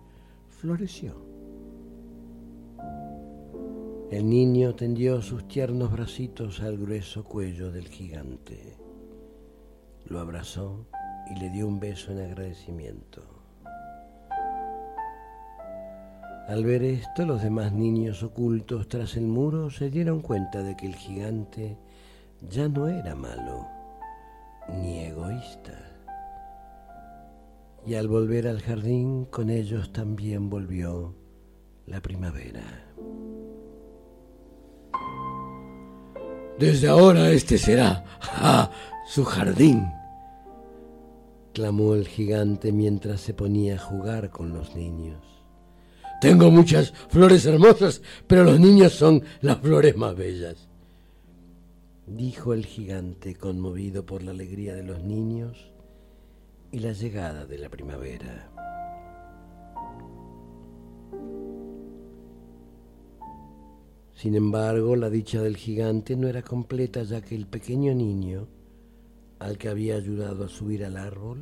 [0.50, 1.16] floreció.
[4.10, 8.76] El niño tendió sus tiernos bracitos al grueso cuello del gigante,
[10.06, 10.86] lo abrazó
[11.30, 13.24] y le dio un beso en agradecimiento.
[16.48, 20.88] Al ver esto, los demás niños ocultos tras el muro se dieron cuenta de que
[20.88, 21.78] el gigante
[22.50, 23.68] ya no era malo
[24.68, 25.91] ni egoísta.
[27.86, 31.16] Y al volver al jardín, con ellos también volvió
[31.88, 32.94] la primavera.
[36.60, 38.72] Desde ahora este será ¡ja!
[39.08, 39.88] su jardín,
[41.54, 45.20] clamó el gigante mientras se ponía a jugar con los niños.
[46.22, 50.70] Tengo muchas flores hermosas, pero los niños son las flores más bellas.
[52.06, 55.71] Dijo el gigante conmovido por la alegría de los niños
[56.72, 58.50] y la llegada de la primavera.
[64.14, 68.48] Sin embargo, la dicha del gigante no era completa ya que el pequeño niño,
[69.40, 71.40] al que había ayudado a subir al árbol,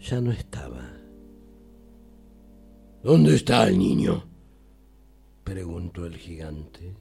[0.00, 0.90] ya no estaba.
[3.02, 4.24] ¿Dónde está el niño?
[5.44, 6.96] preguntó el gigante.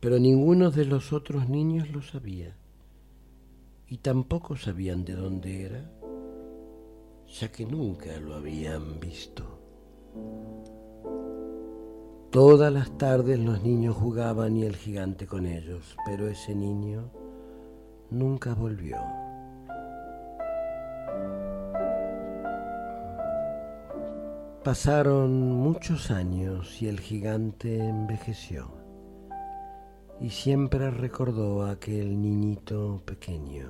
[0.00, 2.56] Pero ninguno de los otros niños lo sabía,
[3.90, 5.90] y tampoco sabían de dónde era,
[7.26, 9.44] ya que nunca lo habían visto.
[12.30, 17.10] Todas las tardes los niños jugaban y el gigante con ellos, pero ese niño
[18.10, 18.98] nunca volvió.
[24.62, 28.77] Pasaron muchos años y el gigante envejeció
[30.20, 33.68] y siempre recordó a aquel niñito pequeño.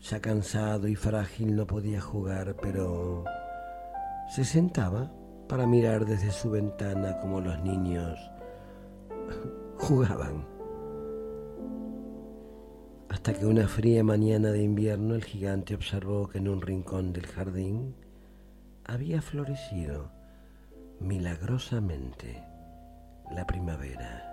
[0.00, 3.24] Ya cansado y frágil no podía jugar, pero
[4.34, 5.12] se sentaba
[5.48, 8.18] para mirar desde su ventana como los niños
[9.78, 10.46] jugaban.
[13.08, 17.26] Hasta que una fría mañana de invierno el gigante observó que en un rincón del
[17.26, 17.94] jardín
[18.84, 20.10] había florecido
[21.00, 22.42] milagrosamente
[23.30, 24.29] la primavera.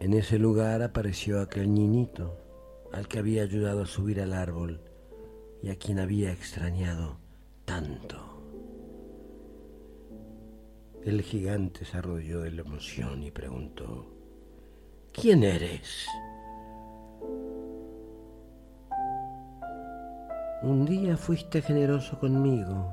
[0.00, 2.36] En ese lugar apareció aquel niñito
[2.92, 4.80] al que había ayudado a subir al árbol
[5.62, 7.16] y a quien había extrañado
[7.64, 8.16] tanto.
[11.04, 14.06] El gigante se arrodilló de la emoción y preguntó,
[15.12, 16.06] ¿quién eres?
[20.62, 22.92] Un día fuiste generoso conmigo,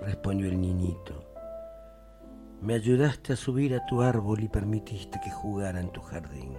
[0.00, 1.23] respondió el niñito.
[2.64, 6.56] Me ayudaste a subir a tu árbol y permitiste que jugara en tu jardín.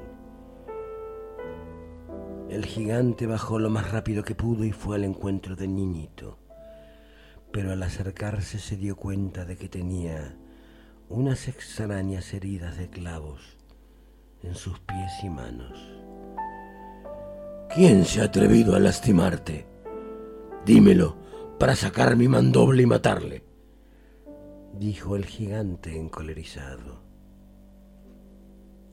[2.47, 6.37] El gigante bajó lo más rápido que pudo y fue al encuentro del niñito,
[7.51, 10.37] pero al acercarse se dio cuenta de que tenía
[11.09, 13.57] unas extrañas heridas de clavos
[14.43, 15.75] en sus pies y manos.
[17.73, 19.65] ¿Quién se ha atrevido a lastimarte?
[20.67, 21.17] Dímelo
[21.59, 23.44] para sacar mi mandoble y matarle,
[24.77, 27.03] dijo el gigante encolerizado.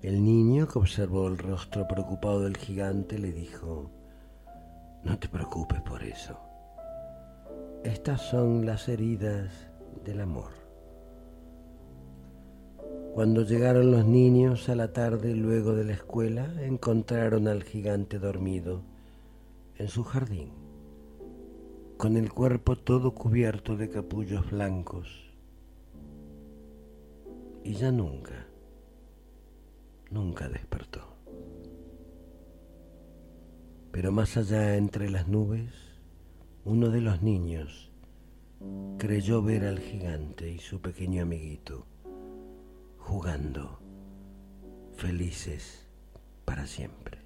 [0.00, 3.90] El niño que observó el rostro preocupado del gigante le dijo,
[5.04, 6.38] no te preocupes por eso.
[7.84, 9.50] Estas son las heridas
[10.04, 10.52] del amor.
[13.14, 18.82] Cuando llegaron los niños a la tarde luego de la escuela, encontraron al gigante dormido
[19.76, 20.62] en su jardín
[22.02, 25.31] con el cuerpo todo cubierto de capullos blancos.
[27.64, 28.46] Y ya nunca,
[30.10, 31.16] nunca despertó.
[33.92, 35.70] Pero más allá entre las nubes,
[36.64, 37.90] uno de los niños
[38.98, 41.86] creyó ver al gigante y su pequeño amiguito
[43.02, 43.78] jugando,
[44.96, 45.86] felices
[46.44, 47.18] para siempre.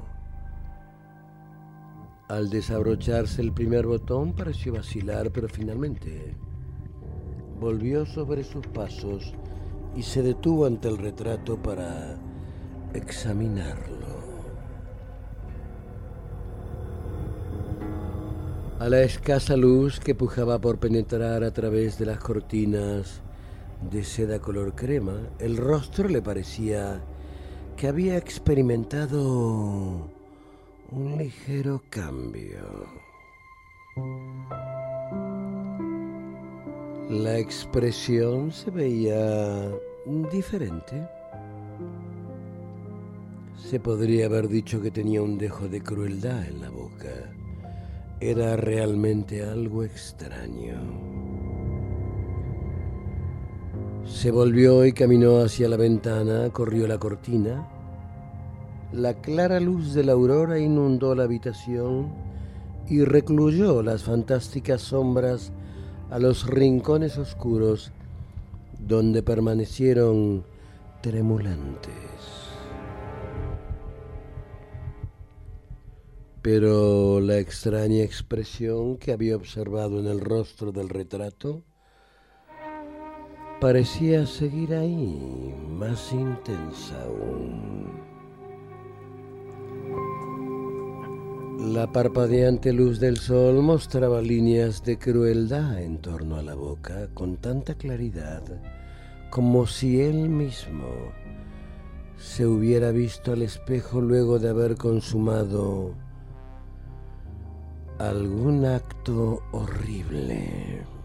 [2.30, 6.38] Al desabrocharse el primer botón pareció vacilar, pero finalmente
[7.60, 9.34] volvió sobre sus pasos
[9.94, 12.18] y se detuvo ante el retrato para
[12.94, 14.20] examinarlo.
[18.80, 23.22] A la escasa luz que pujaba por penetrar a través de las cortinas
[23.92, 27.02] de seda color crema, el rostro le parecía
[27.76, 30.10] que había experimentado
[30.92, 32.88] un ligero cambio.
[37.10, 39.70] La expresión se veía
[40.32, 41.19] diferente.
[43.68, 47.32] Se podría haber dicho que tenía un dejo de crueldad en la boca.
[48.20, 50.80] Era realmente algo extraño.
[54.06, 57.68] Se volvió y caminó hacia la ventana, corrió la cortina.
[58.92, 62.08] La clara luz de la aurora inundó la habitación
[62.88, 65.52] y recluyó las fantásticas sombras
[66.10, 67.92] a los rincones oscuros
[68.80, 70.44] donde permanecieron
[71.02, 72.09] tremulantes.
[76.42, 81.64] Pero la extraña expresión que había observado en el rostro del retrato
[83.60, 88.00] parecía seguir ahí, más intensa aún.
[91.74, 97.36] La parpadeante luz del sol mostraba líneas de crueldad en torno a la boca con
[97.36, 98.44] tanta claridad
[99.30, 100.88] como si él mismo
[102.18, 105.94] se hubiera visto al espejo luego de haber consumado
[108.00, 110.99] algún acto horrible.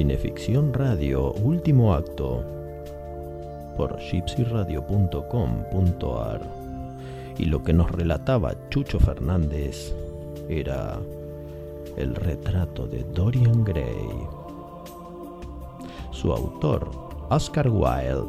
[0.00, 2.42] Cineficción Radio, último acto,
[3.76, 6.40] por gypsyradio.com.ar.
[7.36, 9.94] Y lo que nos relataba Chucho Fernández
[10.48, 10.98] era
[11.98, 14.08] el retrato de Dorian Gray.
[16.12, 16.90] Su autor,
[17.28, 18.24] Oscar Wilde,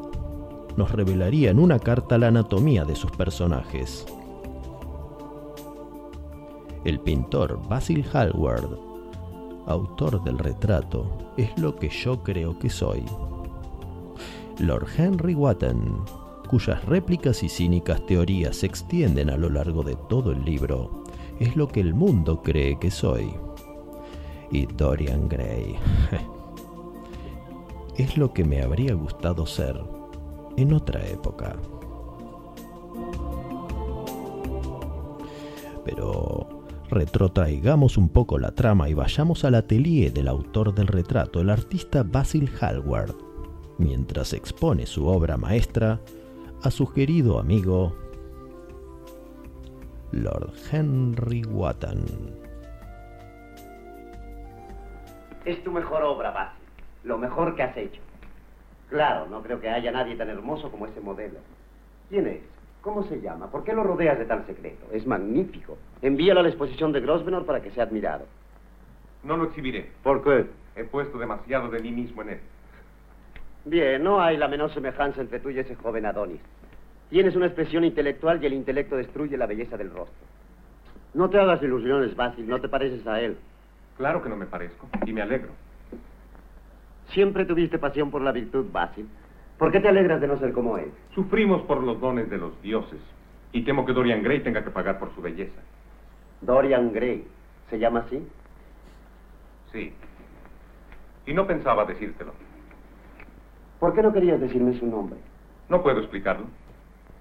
[0.75, 4.05] nos revelaría en una carta la anatomía de sus personajes.
[6.83, 8.90] El pintor Basil Hallward
[9.67, 13.03] autor del retrato, es lo que yo creo que soy.
[14.59, 16.03] Lord Henry Wotton,
[16.49, 21.03] cuyas réplicas y cínicas teorías se extienden a lo largo de todo el libro,
[21.39, 23.33] es lo que el mundo cree que soy.
[24.51, 25.77] Y Dorian Gray.
[27.97, 29.81] es lo que me habría gustado ser
[30.57, 31.55] en otra época.
[35.85, 36.60] Pero
[36.91, 42.03] retrotraigamos un poco la trama y vayamos al atelier del autor del retrato, el artista
[42.03, 43.15] Basil Hallward,
[43.77, 45.99] mientras expone su obra maestra
[46.61, 47.95] a su querido amigo
[50.11, 52.03] Lord Henry Wotton.
[55.45, 56.61] Es tu mejor obra, Basil.
[57.03, 58.01] Lo mejor que has hecho.
[58.89, 61.39] Claro, no creo que haya nadie tan hermoso como ese modelo.
[62.09, 62.41] ¿Quién es?
[62.81, 63.51] ¿Cómo se llama?
[63.51, 64.87] ¿Por qué lo rodeas de tal secreto?
[64.91, 65.77] Es magnífico.
[66.01, 68.25] Envíalo a la exposición de Grosvenor para que sea admirado.
[69.23, 69.91] No lo exhibiré.
[70.01, 70.47] ¿Por qué?
[70.75, 72.39] He puesto demasiado de mí mismo en él.
[73.65, 76.41] Bien, no hay la menor semejanza entre tú y ese joven Adonis.
[77.11, 80.25] Tienes una expresión intelectual y el intelecto destruye la belleza del rostro.
[81.13, 83.37] No te hagas ilusiones, Basil, no te pareces a él.
[83.97, 85.49] Claro que no me parezco, y me alegro.
[87.09, 89.07] Siempre tuviste pasión por la virtud, Basil.
[89.61, 90.91] ¿Por qué te alegras de no ser como él?
[91.13, 92.99] Sufrimos por los dones de los dioses,
[93.51, 95.61] y temo que Dorian Gray tenga que pagar por su belleza.
[96.41, 97.27] Dorian Gray.
[97.69, 98.27] ¿Se llama así?
[99.71, 99.93] Sí.
[101.27, 102.33] Y no pensaba decírtelo.
[103.79, 105.19] ¿Por qué no querías decirme su nombre?
[105.69, 106.47] No puedo explicarlo.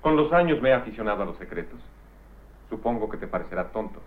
[0.01, 1.79] Con los años me he aficionado a los secretos.
[2.71, 4.01] Supongo que te parecerá tonto.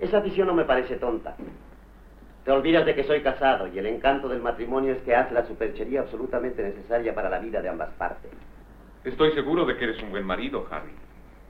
[0.00, 1.36] Esa afición no me parece tonta.
[2.44, 5.46] Te olvidas de que soy casado y el encanto del matrimonio es que hace la
[5.46, 8.30] superchería absolutamente necesaria para la vida de ambas partes.
[9.04, 10.92] Estoy seguro de que eres un buen marido, Harry.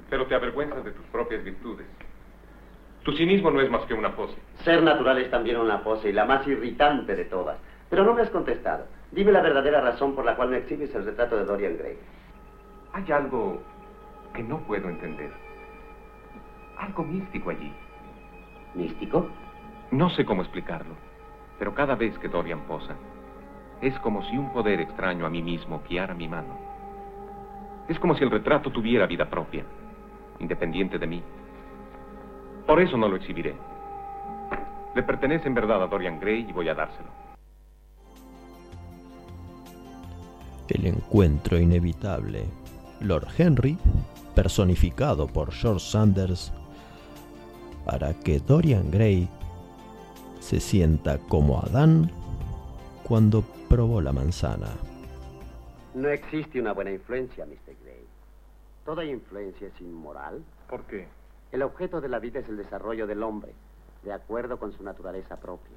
[0.08, 1.86] Pero te avergüenzas de tus propias virtudes.
[3.04, 4.34] Tu cinismo no es más que una pose.
[4.64, 7.56] Ser natural es también una pose y la más irritante de todas.
[7.88, 8.86] Pero no me has contestado.
[9.12, 11.96] Dime la verdadera razón por la cual me exhibes el retrato de Dorian Gray.
[12.92, 13.62] Hay algo
[14.34, 15.30] que no puedo entender.
[16.76, 17.72] Algo místico allí.
[18.74, 19.28] ¿Místico?
[19.90, 20.94] No sé cómo explicarlo,
[21.58, 22.94] pero cada vez que Dorian posa,
[23.82, 26.56] es como si un poder extraño a mí mismo guiara mi mano.
[27.88, 29.64] Es como si el retrato tuviera vida propia,
[30.38, 31.22] independiente de mí.
[32.66, 33.54] Por eso no lo exhibiré.
[34.94, 37.08] Le pertenece en verdad a Dorian Gray y voy a dárselo.
[40.68, 42.44] El encuentro inevitable.
[43.00, 43.76] Lord Henry,
[44.36, 46.52] personificado por George Sanders,
[47.86, 49.28] hará que Dorian Gray
[50.40, 52.10] se sienta como Adán
[53.04, 54.68] cuando probó la manzana.
[55.94, 57.76] No existe una buena influencia, Mr.
[57.82, 58.04] Gray.
[58.84, 60.42] Toda influencia es inmoral.
[60.68, 61.06] ¿Por qué?
[61.52, 63.52] El objeto de la vida es el desarrollo del hombre,
[64.02, 65.76] de acuerdo con su naturaleza propia.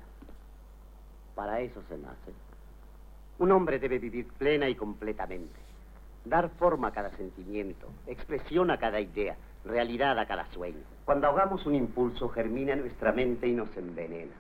[1.36, 2.32] Para eso se nace.
[3.40, 5.60] Un hombre debe vivir plena y completamente.
[6.26, 9.36] Dar forma a cada sentimiento, expresión a cada idea,
[9.66, 10.84] realidad a cada sueño.
[11.04, 14.32] Cuando ahogamos un impulso, germina en nuestra mente y nos envenena.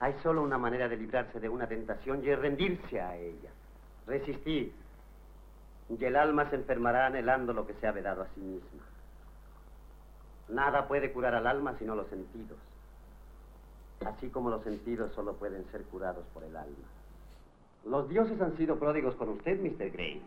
[0.00, 3.50] Hay solo una manera de librarse de una tentación y es rendirse a ella.
[4.06, 4.72] Resistir.
[5.90, 8.82] Y el alma se enfermará anhelando lo que se ha vedado a sí misma.
[10.48, 12.56] Nada puede curar al alma sino los sentidos.
[14.06, 16.88] Así como los sentidos solo pueden ser curados por el alma.
[17.84, 19.90] Los dioses han sido pródigos con usted, Mr.
[19.90, 20.22] Gray.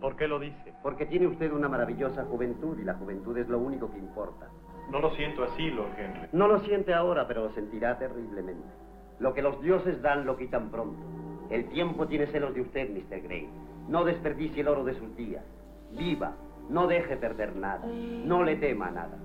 [0.00, 0.74] ¿Por qué lo dice?
[0.82, 4.48] Porque tiene usted una maravillosa juventud y la juventud es lo único que importa.
[4.90, 6.28] No lo siento así, Lord Henry.
[6.32, 8.83] No lo siente ahora, pero lo sentirá terriblemente.
[9.18, 11.02] Lo que los dioses dan lo quitan pronto.
[11.50, 13.20] El tiempo tiene celos de usted, Mr.
[13.22, 13.48] Gray.
[13.88, 15.44] No desperdicie el oro de sus días.
[15.92, 16.32] Viva.
[16.68, 17.86] No deje perder nada.
[17.86, 19.18] No le tema nada.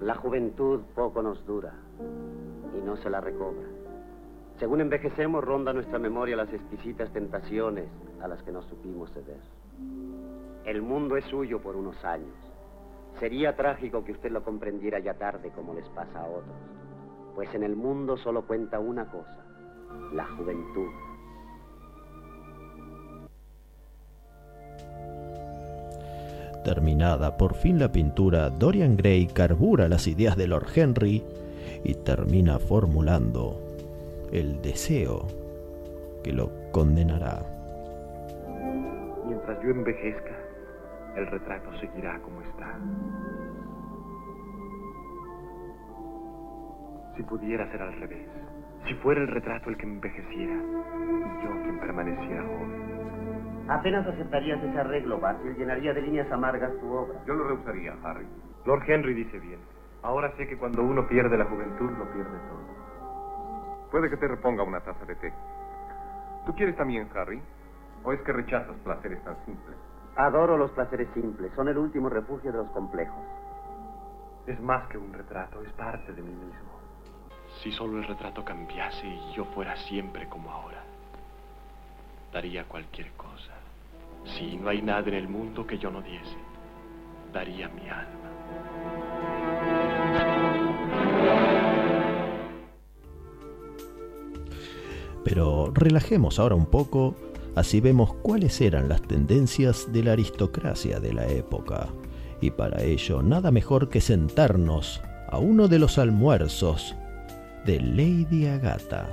[0.00, 1.72] La juventud poco nos dura
[2.76, 3.66] y no se la recobra.
[4.58, 7.86] Según envejecemos, ronda nuestra memoria las exquisitas tentaciones
[8.22, 9.40] a las que nos supimos ceder.
[10.64, 12.34] El mundo es suyo por unos años.
[13.18, 16.56] Sería trágico que usted lo comprendiera ya tarde como les pasa a otros.
[17.38, 19.36] Pues en el mundo solo cuenta una cosa,
[20.12, 20.88] la juventud.
[26.64, 31.22] Terminada por fin la pintura, Dorian Gray carbura las ideas de Lord Henry
[31.84, 33.60] y termina formulando
[34.32, 35.28] el deseo
[36.24, 37.40] que lo condenará.
[39.28, 40.36] Mientras yo envejezca,
[41.14, 42.80] el retrato seguirá como está.
[47.18, 48.28] Si pudiera ser al revés,
[48.86, 53.66] si fuera el retrato el que envejeciera y yo quien permaneciera joven.
[53.68, 57.18] Apenas aceptarías ese arreglo, Basil, llenaría de líneas amargas tu obra.
[57.26, 58.24] Yo lo rehusaría, Harry.
[58.66, 59.58] Lord Henry dice bien.
[60.04, 63.88] Ahora sé que cuando uno pierde la juventud, lo pierde todo.
[63.90, 65.32] Puede que te reponga una taza de té.
[66.46, 67.42] ¿Tú quieres también, Harry?
[68.04, 69.76] ¿O es que rechazas placeres tan simples?
[70.14, 73.24] Adoro los placeres simples, son el último refugio de los complejos.
[74.46, 76.67] Es más que un retrato, es parte de mí mismo.
[77.62, 80.84] Si solo el retrato cambiase y yo fuera siempre como ahora.
[82.32, 83.52] Daría cualquier cosa.
[84.36, 86.36] Si no hay nada en el mundo que yo no diese,
[87.32, 88.28] daría mi alma.
[95.24, 97.16] Pero relajemos ahora un poco,
[97.56, 101.88] así vemos cuáles eran las tendencias de la aristocracia de la época.
[102.40, 106.94] Y para ello, nada mejor que sentarnos a uno de los almuerzos
[107.68, 109.06] de Lady Agatha.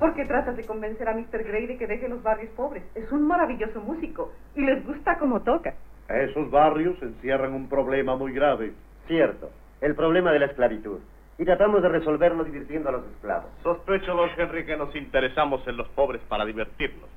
[0.00, 1.44] ¿Por qué tratas de convencer a Mr.
[1.44, 2.82] Gray de que deje los barrios pobres?
[2.96, 5.74] Es un maravilloso músico y les gusta como toca.
[6.08, 8.72] Esos barrios encierran un problema muy grave.
[9.06, 9.50] Cierto,
[9.80, 10.98] el problema de la esclavitud.
[11.38, 13.52] Y tratamos de resolverlo divirtiendo a los esclavos.
[13.62, 17.08] Sospecho, Lord Henry, que nos interesamos en los pobres para divertirlos.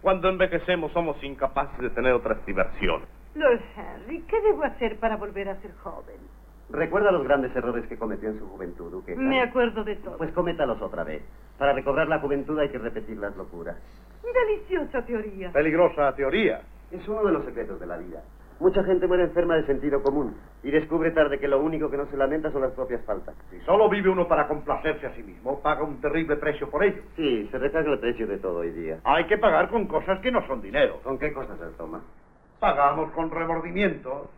[0.00, 3.06] Cuando envejecemos somos incapaces de tener otras diversiones.
[3.34, 6.16] Lord Henry, ¿qué debo hacer para volver a ser joven?
[6.72, 9.20] ¿Recuerda los grandes errores que cometió en su juventud, Duquesa?
[9.20, 10.16] Me acuerdo de todo.
[10.16, 11.22] Pues cométalos otra vez.
[11.58, 13.76] Para recobrar la juventud hay que repetir las locuras.
[14.22, 15.50] Deliciosa teoría.
[15.52, 16.62] Peligrosa teoría.
[16.90, 18.22] Es uno de los secretos de la vida.
[18.60, 22.04] Mucha gente muere enferma de sentido común y descubre tarde que lo único que no
[22.06, 23.34] se lamenta son las propias faltas.
[23.50, 27.00] Si solo vive uno para complacerse a sí mismo, paga un terrible precio por ello.
[27.16, 28.98] Sí, se recarga el precio de todo hoy día.
[29.04, 31.00] Hay que pagar con cosas que no son dinero.
[31.02, 32.02] ¿Con qué cosas se toma?
[32.58, 34.30] Pagamos con remordimiento,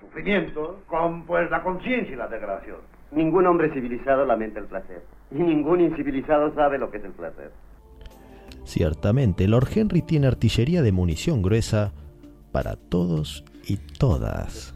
[0.00, 2.78] con sufrimiento, con pues la conciencia y la degradación.
[3.12, 5.02] Ningún hombre civilizado lamenta el placer.
[5.30, 7.50] Y ningún incivilizado sabe lo que es el placer.
[8.64, 11.92] Ciertamente, Lord Henry tiene artillería de munición gruesa
[12.52, 14.74] para todos y todas.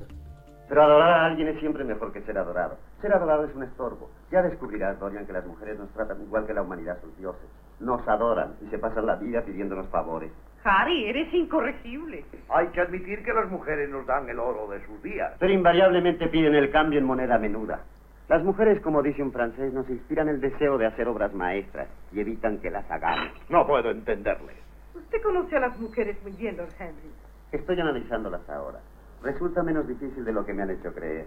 [0.68, 2.76] Pero adorar a alguien es siempre mejor que ser adorado.
[3.00, 4.10] Ser adorado es un estorbo.
[4.32, 7.48] Ya descubrirás, Dorian, que las mujeres nos tratan igual que la humanidad sus dioses.
[7.78, 10.32] Nos adoran y se pasan la vida pidiéndonos favores.
[10.64, 12.24] Harry, eres incorregible.
[12.48, 15.34] Hay que admitir que las mujeres nos dan el oro de sus días.
[15.38, 17.80] Pero invariablemente piden el cambio en moneda menuda.
[18.28, 22.20] Las mujeres, como dice un francés, nos inspiran el deseo de hacer obras maestras y
[22.20, 23.30] evitan que las hagamos.
[23.50, 24.54] No puedo entenderle.
[24.94, 27.10] Usted conoce a las mujeres muy bien, Lord Henry.
[27.52, 28.80] Estoy analizándolas ahora.
[29.22, 31.26] Resulta menos difícil de lo que me han hecho creer.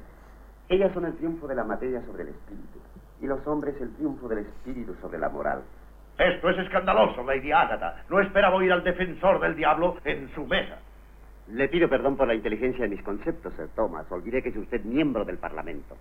[0.70, 2.80] Ellas son el triunfo de la materia sobre el espíritu
[3.22, 5.62] y los hombres el triunfo del espíritu sobre la moral.
[6.18, 8.04] Esto es escandaloso, Lady Agatha.
[8.10, 10.80] No esperaba oír al defensor del diablo en su mesa.
[11.50, 14.12] Le pido perdón por la inteligencia de mis conceptos, Sir Thomas.
[14.12, 15.96] Olvidé que es usted miembro del Parlamento.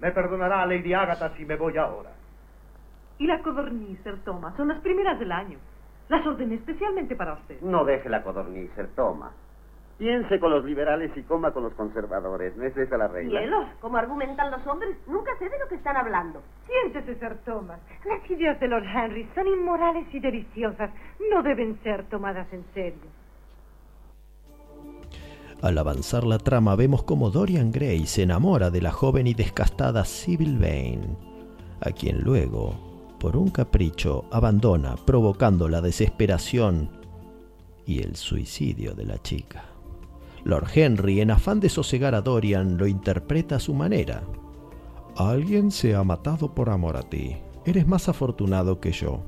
[0.00, 2.10] Me perdonará Lady Agatha si me voy ahora.
[3.18, 5.58] Y la codorniz, Sir Thomas, son las primeras del año.
[6.08, 7.60] Las ordené especialmente para usted.
[7.62, 9.32] No deje la codorniz, Sir Thomas.
[9.98, 12.54] Piense con los liberales y coma con los conservadores.
[12.56, 13.40] ¿No es esa la regla?
[13.40, 16.42] Cielos, como argumentan los hombres, nunca sé de lo que están hablando.
[16.66, 17.80] Siéntese, Sir Thomas.
[18.04, 20.90] Las ideas de Lord Henry son inmorales y deliciosas.
[21.30, 23.08] No deben ser tomadas en serio.
[25.62, 30.04] Al avanzar la trama vemos como Dorian Gray se enamora de la joven y descastada
[30.04, 31.16] Sybil Vane,
[31.80, 36.90] a quien luego, por un capricho, abandona, provocando la desesperación
[37.86, 39.75] y el suicidio de la chica.
[40.46, 44.22] Lord Henry, en afán de sosegar a Dorian, lo interpreta a su manera.
[45.16, 47.36] Alguien se ha matado por amor a ti.
[47.64, 49.24] Eres más afortunado que yo.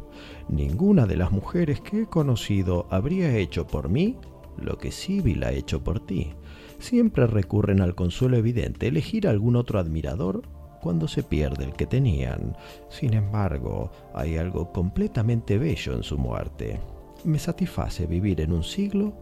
[0.48, 4.16] Ninguna de las mujeres que he conocido habría hecho por mí
[4.58, 6.34] lo que Sibyl ha hecho por ti.
[6.78, 10.42] Siempre recurren al consuelo evidente, elegir algún otro admirador
[10.80, 12.56] cuando se pierde el que tenían.
[12.90, 16.78] Sin embargo, hay algo completamente bello en su muerte.
[17.24, 19.14] Me satisface vivir en un siglo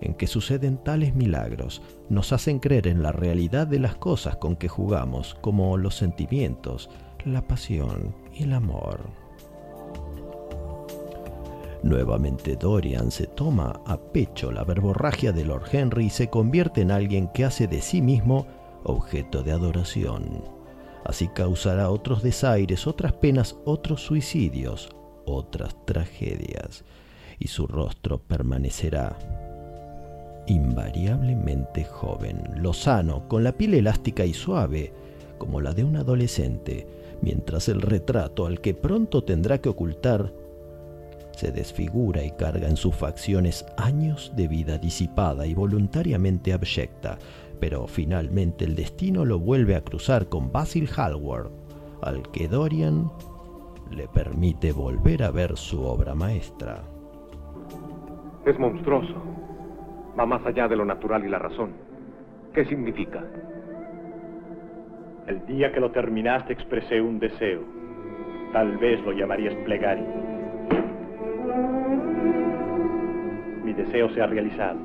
[0.00, 4.56] en que suceden tales milagros, nos hacen creer en la realidad de las cosas con
[4.56, 6.90] que jugamos, como los sentimientos,
[7.24, 9.00] la pasión y el amor.
[11.82, 16.90] Nuevamente Dorian se toma a pecho la verborragia de Lord Henry y se convierte en
[16.90, 18.46] alguien que hace de sí mismo
[18.82, 20.42] objeto de adoración.
[21.04, 24.88] Así causará otros desaires, otras penas, otros suicidios,
[25.24, 26.84] otras tragedias,
[27.38, 29.16] y su rostro permanecerá
[30.48, 34.92] invariablemente joven, lozano, con la piel elástica y suave,
[35.38, 36.86] como la de un adolescente,
[37.22, 40.32] mientras el retrato al que pronto tendrá que ocultar
[41.38, 47.16] se desfigura y carga en sus facciones años de vida disipada y voluntariamente abyecta,
[47.60, 51.52] pero finalmente el destino lo vuelve a cruzar con Basil Hallward,
[52.02, 53.08] al que Dorian
[53.92, 56.82] le permite volver a ver su obra maestra.
[58.44, 59.37] Es monstruoso.
[60.18, 61.70] Va más allá de lo natural y la razón.
[62.52, 63.22] ¿Qué significa?
[65.28, 67.60] El día que lo terminaste expresé un deseo.
[68.52, 70.06] Tal vez lo llamarías plegaria.
[73.62, 74.78] Mi deseo se ha realizado.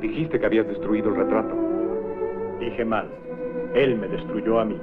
[0.00, 1.54] Dijiste que habías destruido el retrato.
[2.58, 3.08] Dije mal.
[3.74, 4.78] Él me destruyó a mí.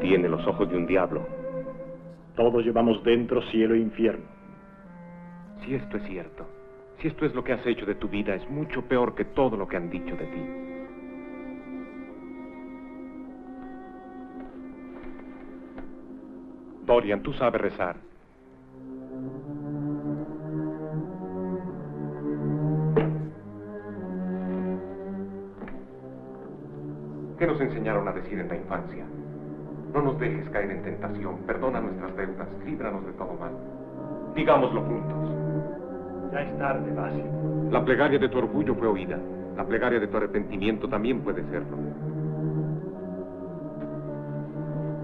[0.00, 1.26] Tiene los ojos de un diablo.
[2.36, 4.24] Todos llevamos dentro cielo e infierno.
[5.60, 6.46] Si esto es cierto,
[7.02, 9.56] si esto es lo que has hecho de tu vida, es mucho peor que todo
[9.56, 10.40] lo que han dicho de ti.
[16.86, 17.96] Dorian, tú sabes rezar.
[27.36, 29.04] ¿Qué nos enseñaron a decir en la infancia?
[29.92, 33.52] No nos dejes caer en tentación, perdona nuestras deudas, líbranos de todo mal.
[34.36, 35.41] Digámoslo juntos.
[36.32, 37.24] Ya es tarde, Basil.
[37.70, 39.18] La plegaria de tu orgullo fue oída.
[39.56, 41.76] La plegaria de tu arrepentimiento también puede serlo.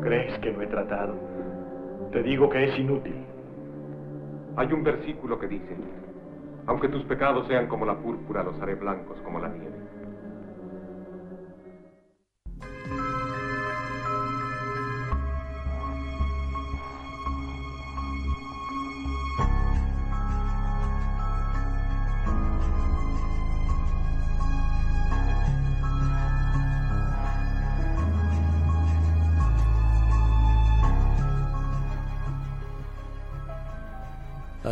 [0.03, 1.15] ¿Crees que no he tratado?
[2.13, 3.27] Te digo que es inútil.
[4.57, 5.77] Hay un versículo que dice,
[6.67, 9.88] aunque tus pecados sean como la púrpura, los haré blancos como la nieve.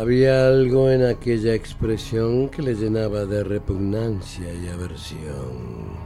[0.07, 5.97] Había algo en aquella expresión que le llenaba de repugnancia y aversión.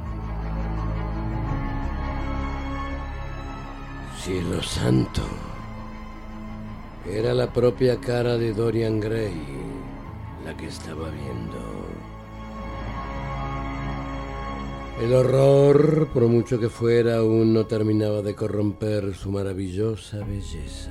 [4.18, 5.22] Cielo santo.
[7.08, 9.40] Era la propia cara de Dorian Gray
[10.46, 11.60] la que estaba viendo.
[15.00, 20.90] El horror, por mucho que fuera, aún no terminaba de corromper su maravillosa belleza.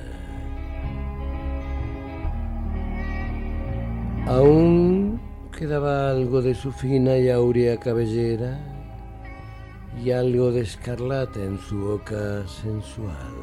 [4.31, 5.19] Aún
[5.51, 8.57] quedaba algo de su fina y áurea cabellera
[10.01, 13.33] y algo de escarlata en su boca sensual.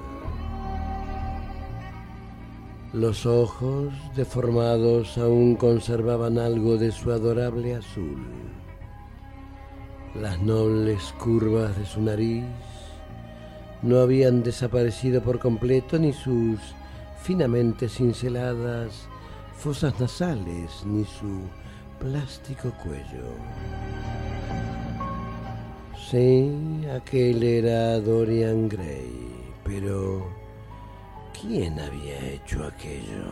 [2.95, 8.27] Los ojos, deformados, aún conservaban algo de su adorable azul.
[10.19, 12.47] Las nobles curvas de su nariz
[13.83, 16.59] no habían desaparecido por completo ni sus
[17.21, 19.07] finamente cinceladas
[19.59, 21.43] fosas nasales ni su
[21.99, 23.35] plástico cuello.
[26.09, 30.29] Sí, aquel era Dorian Gray, pero
[31.39, 33.25] ¿quién había hecho aquello?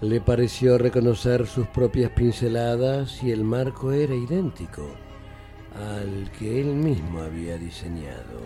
[0.00, 4.88] Le pareció reconocer sus propias pinceladas y el marco era idéntico
[5.76, 8.40] al que él mismo había diseñado.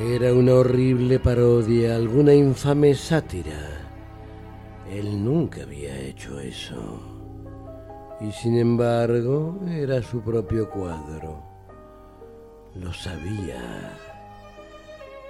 [0.00, 3.82] Era una horrible parodia, alguna infame sátira.
[4.90, 6.98] Él nunca había hecho eso.
[8.18, 11.42] Y sin embargo, era su propio cuadro.
[12.74, 13.98] Lo sabía.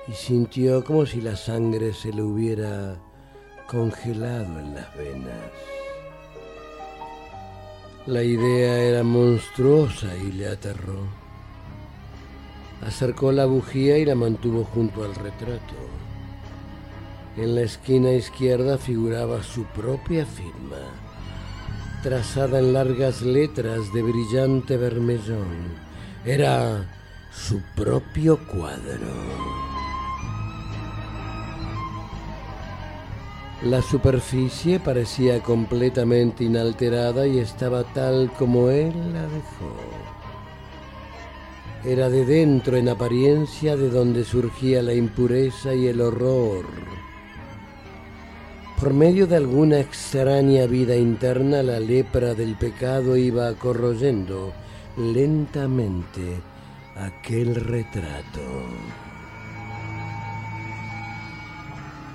[0.06, 3.02] Y sintió como si la sangre se le hubiera
[3.66, 5.50] congelado en las venas.
[8.06, 11.21] La idea era monstruosa y le aterró.
[12.86, 15.74] Acercó la bujía y la mantuvo junto al retrato.
[17.36, 20.82] En la esquina izquierda figuraba su propia firma,
[22.02, 25.80] trazada en largas letras de brillante vermellón.
[26.26, 26.84] Era
[27.32, 29.62] su propio cuadro.
[33.62, 40.01] La superficie parecía completamente inalterada y estaba tal como él la dejó.
[41.84, 46.64] Era de dentro en apariencia de donde surgía la impureza y el horror.
[48.78, 54.52] Por medio de alguna extraña vida interna, la lepra del pecado iba corroyendo
[54.96, 56.40] lentamente
[56.94, 58.40] aquel retrato.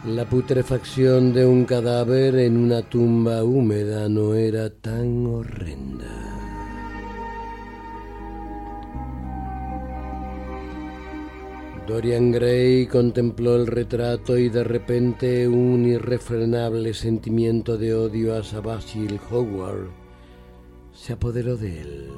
[0.06, 6.27] La putrefacción de un cadáver en una tumba húmeda no era tan horrenda.
[11.88, 19.18] Dorian Gray contempló el retrato y de repente un irrefrenable sentimiento de odio hacia Basil
[19.32, 19.88] Howard
[20.92, 22.12] se apoderó de él,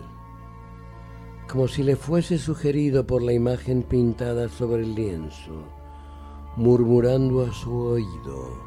[1.47, 5.63] como si le fuese sugerido por la imagen pintada sobre el lienzo,
[6.55, 8.57] murmurando a su oído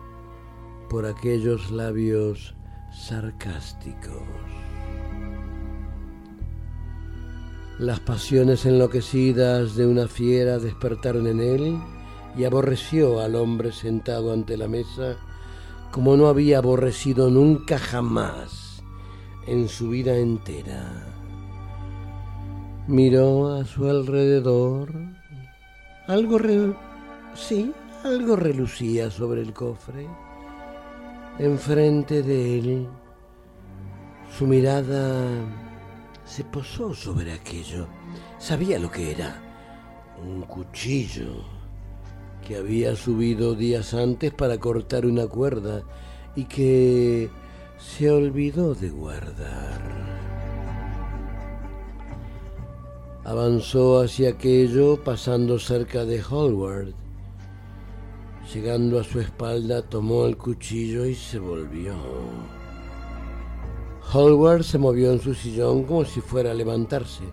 [0.88, 2.54] por aquellos labios
[2.92, 4.61] sarcásticos.
[7.82, 11.78] Las pasiones enloquecidas de una fiera despertaron en él
[12.38, 15.16] y aborreció al hombre sentado ante la mesa
[15.90, 18.84] como no había aborrecido nunca jamás
[19.48, 20.92] en su vida entera.
[22.86, 24.92] Miró a su alrededor.
[26.06, 26.76] Algo re...
[27.34, 27.72] sí,
[28.04, 30.06] Algo relucía sobre el cofre.
[31.40, 32.88] Enfrente de él,
[34.38, 35.71] su mirada
[36.24, 37.86] se posó sobre aquello.
[38.38, 39.40] Sabía lo que era.
[40.24, 41.44] Un cuchillo
[42.46, 45.82] que había subido días antes para cortar una cuerda
[46.34, 47.30] y que
[47.78, 49.80] se olvidó de guardar.
[53.24, 56.94] Avanzó hacia aquello pasando cerca de Hallward.
[58.52, 61.94] Llegando a su espalda tomó el cuchillo y se volvió.
[64.10, 67.24] Hallward se movió en su sillón como si fuera a levantarse.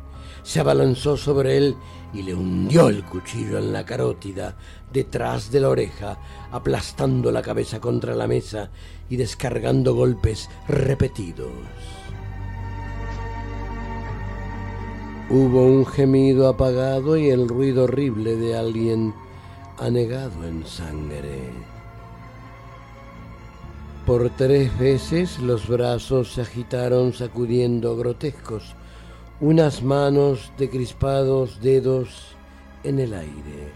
[0.43, 1.75] Se abalanzó sobre él
[2.13, 4.55] y le hundió el cuchillo en la carótida,
[4.91, 6.17] detrás de la oreja,
[6.51, 8.71] aplastando la cabeza contra la mesa
[9.09, 11.51] y descargando golpes repetidos.
[15.29, 19.13] Hubo un gemido apagado y el ruido horrible de alguien
[19.77, 21.58] anegado en sangre.
[24.09, 28.73] Por tres veces los brazos se agitaron sacudiendo grotescos,
[29.39, 32.35] unas manos de crispados dedos
[32.83, 33.71] en el aire.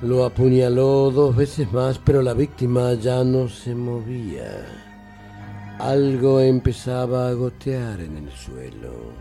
[0.00, 4.64] Lo apuñaló dos veces más, pero la víctima ya no se movía.
[5.78, 9.12] Algo empezaba a gotear en el suelo.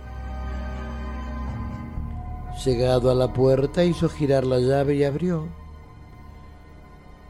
[2.64, 5.65] Llegado a la puerta hizo girar la llave y abrió.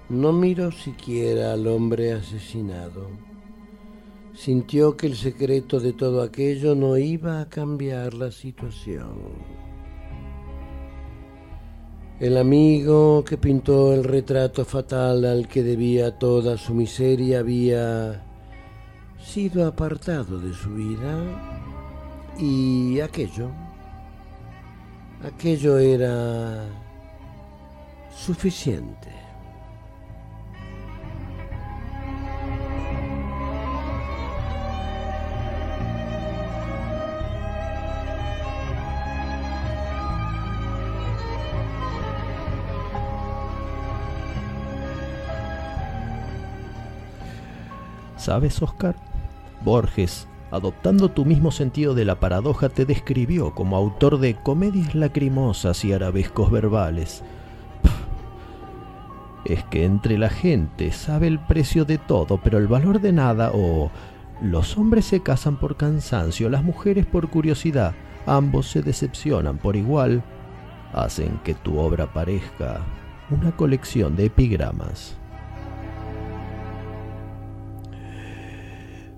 [0.10, 3.10] No miró siquiera al hombre asesinado.
[4.36, 9.34] Sintió que el secreto de todo aquello no iba a cambiar la situación.
[12.20, 18.24] El amigo que pintó el retrato fatal al que debía toda su miseria había
[19.20, 21.18] sido apartado de su vida
[22.38, 23.50] y aquello,
[25.24, 26.64] aquello era
[28.16, 29.15] suficiente.
[48.26, 48.96] ¿Sabes, Oscar?
[49.64, 55.86] Borges, adoptando tu mismo sentido de la paradoja, te describió como autor de comedias lacrimosas
[55.86, 57.22] y arabescos verbales.
[59.46, 63.52] Es que entre la gente sabe el precio de todo, pero el valor de nada,
[63.54, 63.92] o
[64.42, 67.94] los hombres se casan por cansancio, las mujeres por curiosidad,
[68.26, 70.24] ambos se decepcionan por igual,
[70.94, 72.80] hacen que tu obra parezca
[73.30, 75.16] una colección de epigramas.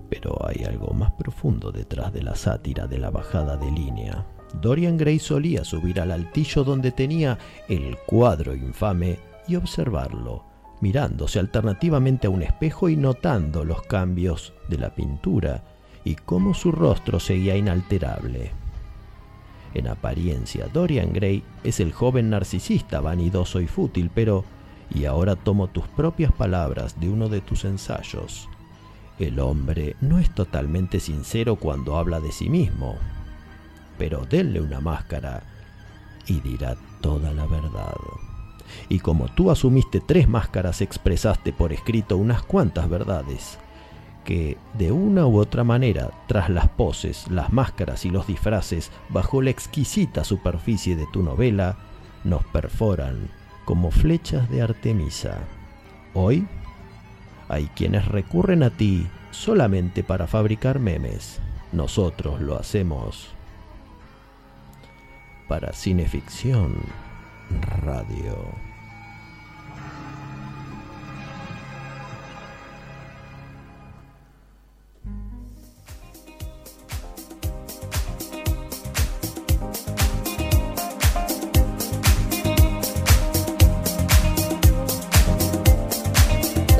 [0.08, 4.26] Pero hay algo más profundo detrás de la sátira de la bajada de línea.
[4.60, 10.44] Dorian Gray solía subir al altillo donde tenía el cuadro infame y observarlo,
[10.80, 15.64] mirándose alternativamente a un espejo y notando los cambios de la pintura
[16.04, 18.52] y cómo su rostro seguía inalterable.
[19.74, 24.44] En apariencia, Dorian Gray es el joven narcisista vanidoso y fútil, pero,
[24.94, 28.48] y ahora tomo tus propias palabras de uno de tus ensayos,
[29.18, 32.96] el hombre no es totalmente sincero cuando habla de sí mismo,
[33.98, 35.42] pero denle una máscara
[36.26, 37.94] y dirá toda la verdad.
[38.88, 43.58] Y como tú asumiste tres máscaras, expresaste por escrito unas cuantas verdades,
[44.24, 49.40] que de una u otra manera, tras las poses, las máscaras y los disfraces, bajo
[49.40, 51.78] la exquisita superficie de tu novela,
[52.24, 53.30] nos perforan
[53.64, 55.38] como flechas de Artemisa.
[56.14, 56.46] Hoy
[57.48, 61.40] hay quienes recurren a ti solamente para fabricar memes.
[61.72, 63.28] Nosotros lo hacemos
[65.48, 66.76] para Cineficción
[67.82, 68.67] Radio.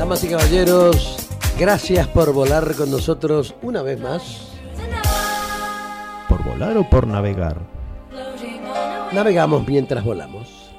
[0.09, 1.17] Damas y caballeros,
[1.59, 4.53] gracias por volar con nosotros una vez más.
[6.27, 7.57] ¿Por volar o por navegar?
[9.11, 10.71] Navegamos mientras volamos.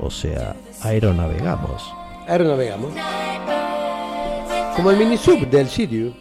[0.00, 1.82] O sea, aeronavegamos.
[2.26, 2.94] Aeronavegamos.
[4.74, 6.14] Como el mini sub del descend.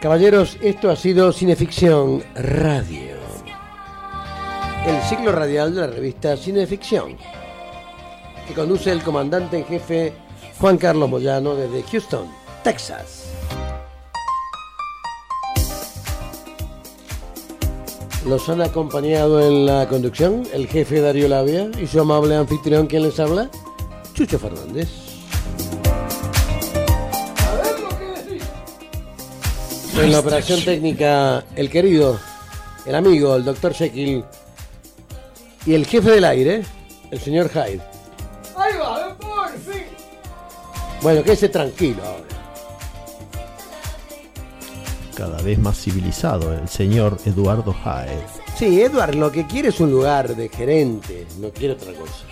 [0.00, 3.14] Caballeros, esto ha sido Cineficción Radio.
[4.84, 7.16] El ciclo radial de la revista Cineficción.
[8.54, 10.12] Conduce el comandante en jefe
[10.58, 12.26] Juan Carlos Moyano desde Houston,
[12.62, 13.26] Texas.
[18.26, 23.04] Los han acompañado en la conducción el jefe Darío Labia y su amable anfitrión quien
[23.04, 23.48] les habla,
[24.12, 24.88] Chucho Fernández.
[29.96, 32.18] En la operación técnica, el querido,
[32.84, 34.24] el amigo, el doctor Jekyll
[35.64, 36.62] y el jefe del aire,
[37.10, 37.89] el señor Hyde.
[41.02, 42.24] Bueno, quédese tranquilo ahora.
[45.14, 48.24] Cada vez más civilizado, el señor Eduardo Hyde.
[48.56, 52.26] Sí, Edward lo que quiere es un lugar de gerente, no quiere otra cosa.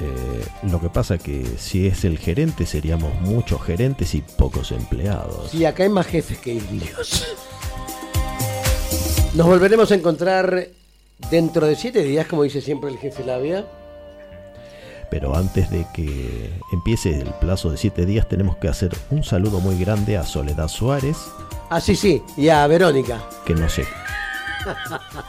[0.00, 5.50] Eh, lo que pasa que si es el gerente seríamos muchos gerentes y pocos empleados.
[5.50, 7.26] Sí, acá hay más jefes que indios.
[9.34, 10.68] Nos volveremos a encontrar
[11.30, 13.66] dentro de siete días, como dice siempre el jefe Labia.
[15.10, 19.60] Pero antes de que empiece el plazo de siete días tenemos que hacer un saludo
[19.60, 21.16] muy grande a Soledad Suárez.
[21.68, 23.22] Ah, sí, sí, y a Verónica.
[23.44, 23.84] Que no sé.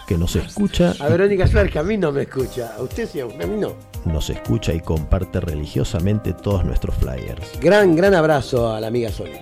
[0.07, 0.93] Que nos escucha.
[0.99, 2.73] A Verónica Suárez, que a mí no me escucha.
[2.77, 3.73] A usted sí, a mí no.
[4.05, 7.59] Nos escucha y comparte religiosamente todos nuestros flyers.
[7.59, 9.39] Gran, gran abrazo a la amiga Soli.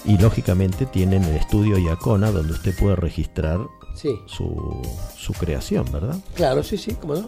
[0.05, 3.59] Y lógicamente tienen el estudio Iacona donde usted puede registrar
[3.95, 4.09] Sí.
[4.25, 4.81] su,
[5.17, 6.15] su creación, ¿verdad?
[6.35, 7.27] Claro, sí, sí, cómo no.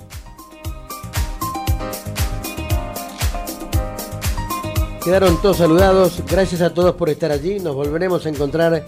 [5.05, 6.23] Quedaron todos saludados.
[6.27, 7.59] Gracias a todos por estar allí.
[7.59, 8.83] Nos volveremos a encontrar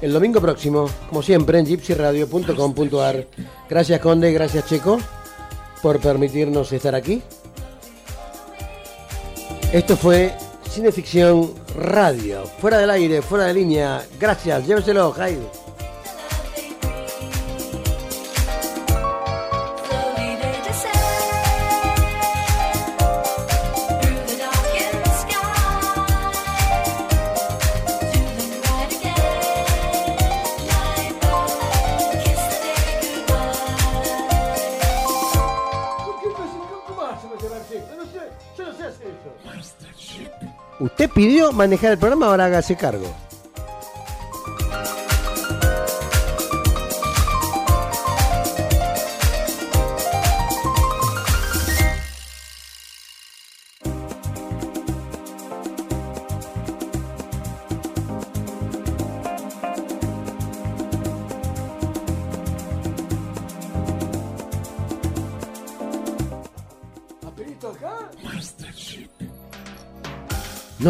[0.00, 3.26] el domingo próximo, como siempre, en gypsyradio.com.ar.
[3.68, 4.32] Gracias, Conde.
[4.32, 4.98] Gracias, Checo,
[5.82, 7.22] por permitirnos estar aquí.
[9.74, 10.34] Esto fue
[10.70, 12.44] Cineficción Radio.
[12.58, 14.02] Fuera del aire, fuera de línea.
[14.18, 14.66] Gracias.
[14.66, 15.44] Lléveselo, Jaime.
[41.02, 43.12] Usted pidió manejar el programa, ahora hágase cargo.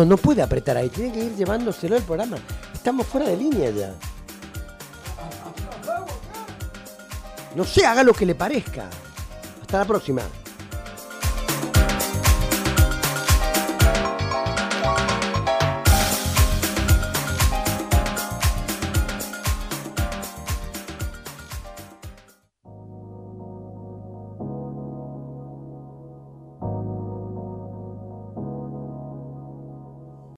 [0.04, 2.36] No, puede apretar ahí, tiene que ir llevándoselo el programa.
[2.72, 3.94] Estamos fuera de línea ya.
[7.54, 8.88] No sé, haga lo que le parezca.
[9.60, 10.22] Hasta la próxima.